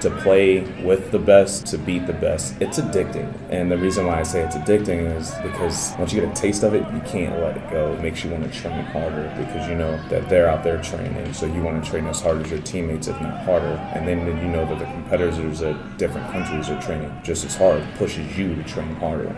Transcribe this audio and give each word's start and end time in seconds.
to 0.00 0.10
play 0.10 0.60
with 0.82 1.10
the 1.10 1.18
best, 1.18 1.66
to 1.66 1.78
beat 1.78 2.06
the 2.06 2.12
best. 2.12 2.60
It's 2.60 2.78
addicting. 2.78 3.32
And 3.50 3.70
the 3.70 3.78
reason 3.78 4.06
why 4.06 4.20
I 4.20 4.22
say 4.22 4.42
it's 4.42 4.56
addicting 4.56 5.16
is 5.16 5.34
because 5.42 5.94
once 5.98 6.12
you 6.12 6.20
get 6.20 6.30
a 6.30 6.40
taste 6.40 6.62
of 6.62 6.74
it, 6.74 6.80
you 6.92 7.00
can't 7.00 7.38
let 7.40 7.56
it 7.56 7.70
go. 7.70 7.92
It 7.92 8.00
makes 8.00 8.24
you 8.24 8.30
want 8.30 8.50
to 8.50 8.60
train 8.60 8.84
harder 8.86 9.32
because 9.36 9.68
you 9.68 9.74
know 9.74 9.96
that 10.08 10.28
they're 10.28 10.48
out 10.48 10.62
there 10.62 10.80
training. 10.82 11.32
So 11.32 11.46
you 11.46 11.62
want 11.62 11.82
to 11.82 11.90
train 11.90 12.06
as 12.06 12.20
hard 12.20 12.42
as 12.42 12.50
your 12.50 12.60
teammates, 12.60 13.08
if 13.08 13.20
not 13.20 13.40
harder. 13.44 13.76
And 13.94 14.06
then 14.06 14.26
you 14.26 14.48
know 14.48 14.64
that 14.66 14.78
the 14.78 14.84
competitors 14.84 15.62
at 15.62 15.98
different 15.98 16.30
countries 16.30 16.68
are 16.68 16.80
training 16.80 17.12
just 17.22 17.44
as 17.44 17.56
hard, 17.56 17.82
pushes 17.96 18.36
you 18.38 18.54
to 18.54 18.62
train 18.64 18.94
harder. 18.96 19.34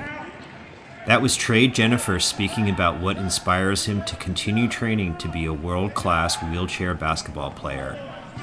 That 1.07 1.23
was 1.23 1.35
Trey 1.35 1.67
Jenifer 1.67 2.21
speaking 2.21 2.69
about 2.69 3.01
what 3.01 3.17
inspires 3.17 3.87
him 3.87 4.05
to 4.05 4.17
continue 4.17 4.69
training 4.69 5.17
to 5.17 5.29
be 5.29 5.47
a 5.47 5.53
world 5.53 5.95
class 5.95 6.43
wheelchair 6.43 6.95
basketball 6.95 7.51
player. 7.51 7.99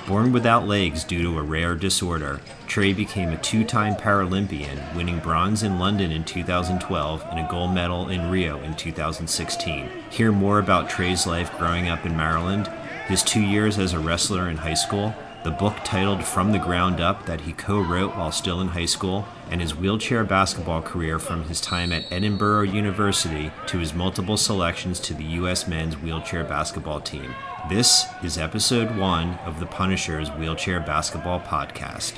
Born 0.08 0.32
without 0.32 0.66
legs 0.66 1.04
due 1.04 1.22
to 1.24 1.38
a 1.38 1.44
rare 1.44 1.76
disorder, 1.76 2.40
Trey 2.66 2.94
became 2.94 3.32
a 3.32 3.42
two 3.42 3.66
time 3.66 3.94
Paralympian, 3.94 4.96
winning 4.96 5.20
bronze 5.20 5.64
in 5.64 5.80
London 5.80 6.14
in 6.14 6.24
2012 6.24 7.26
and 7.30 7.40
a 7.42 7.48
gold 7.52 7.74
medal 7.74 8.08
in 8.08 8.32
Rio 8.32 8.58
in 8.62 8.74
2016. 8.74 9.90
Hear 10.10 10.32
more 10.32 10.60
about 10.60 10.90
Trey's 10.90 11.28
life 11.28 11.52
growing 11.58 11.90
up 11.90 12.06
in 12.06 12.16
Maryland, 12.16 12.72
his 13.08 13.22
two 13.22 13.42
years 13.42 13.78
as 13.78 13.92
a 13.92 14.00
wrestler 14.00 14.50
in 14.50 14.56
high 14.56 14.76
school, 14.76 15.14
the 15.44 15.52
book 15.52 15.76
titled 15.84 16.24
From 16.24 16.54
the 16.54 16.60
Ground 16.60 17.02
Up 17.02 17.26
that 17.26 17.42
he 17.42 17.52
co 17.52 17.82
wrote 17.82 18.16
while 18.16 18.32
still 18.32 18.62
in 18.62 18.70
high 18.70 18.86
school, 18.86 19.26
and 19.52 19.60
his 19.60 19.76
wheelchair 19.76 20.24
basketball 20.24 20.82
career 20.82 21.20
from 21.20 21.44
his 21.44 21.60
time 21.60 21.92
at 21.92 22.10
Edinboro 22.10 22.72
University 22.72 23.52
to 23.66 23.80
his 23.80 23.94
multiple 23.94 24.38
selections 24.38 25.02
to 25.02 25.14
the 25.14 25.24
U.S. 25.24 25.68
men's 25.68 25.98
wheelchair 25.98 26.46
basketball 26.46 27.02
team. 27.02 27.36
This 27.66 28.08
is 28.24 28.38
episode 28.38 28.96
one 28.96 29.34
of 29.40 29.60
the 29.60 29.66
Punisher's 29.66 30.30
Wheelchair 30.32 30.80
Basketball 30.80 31.42
Podcast. 31.42 32.18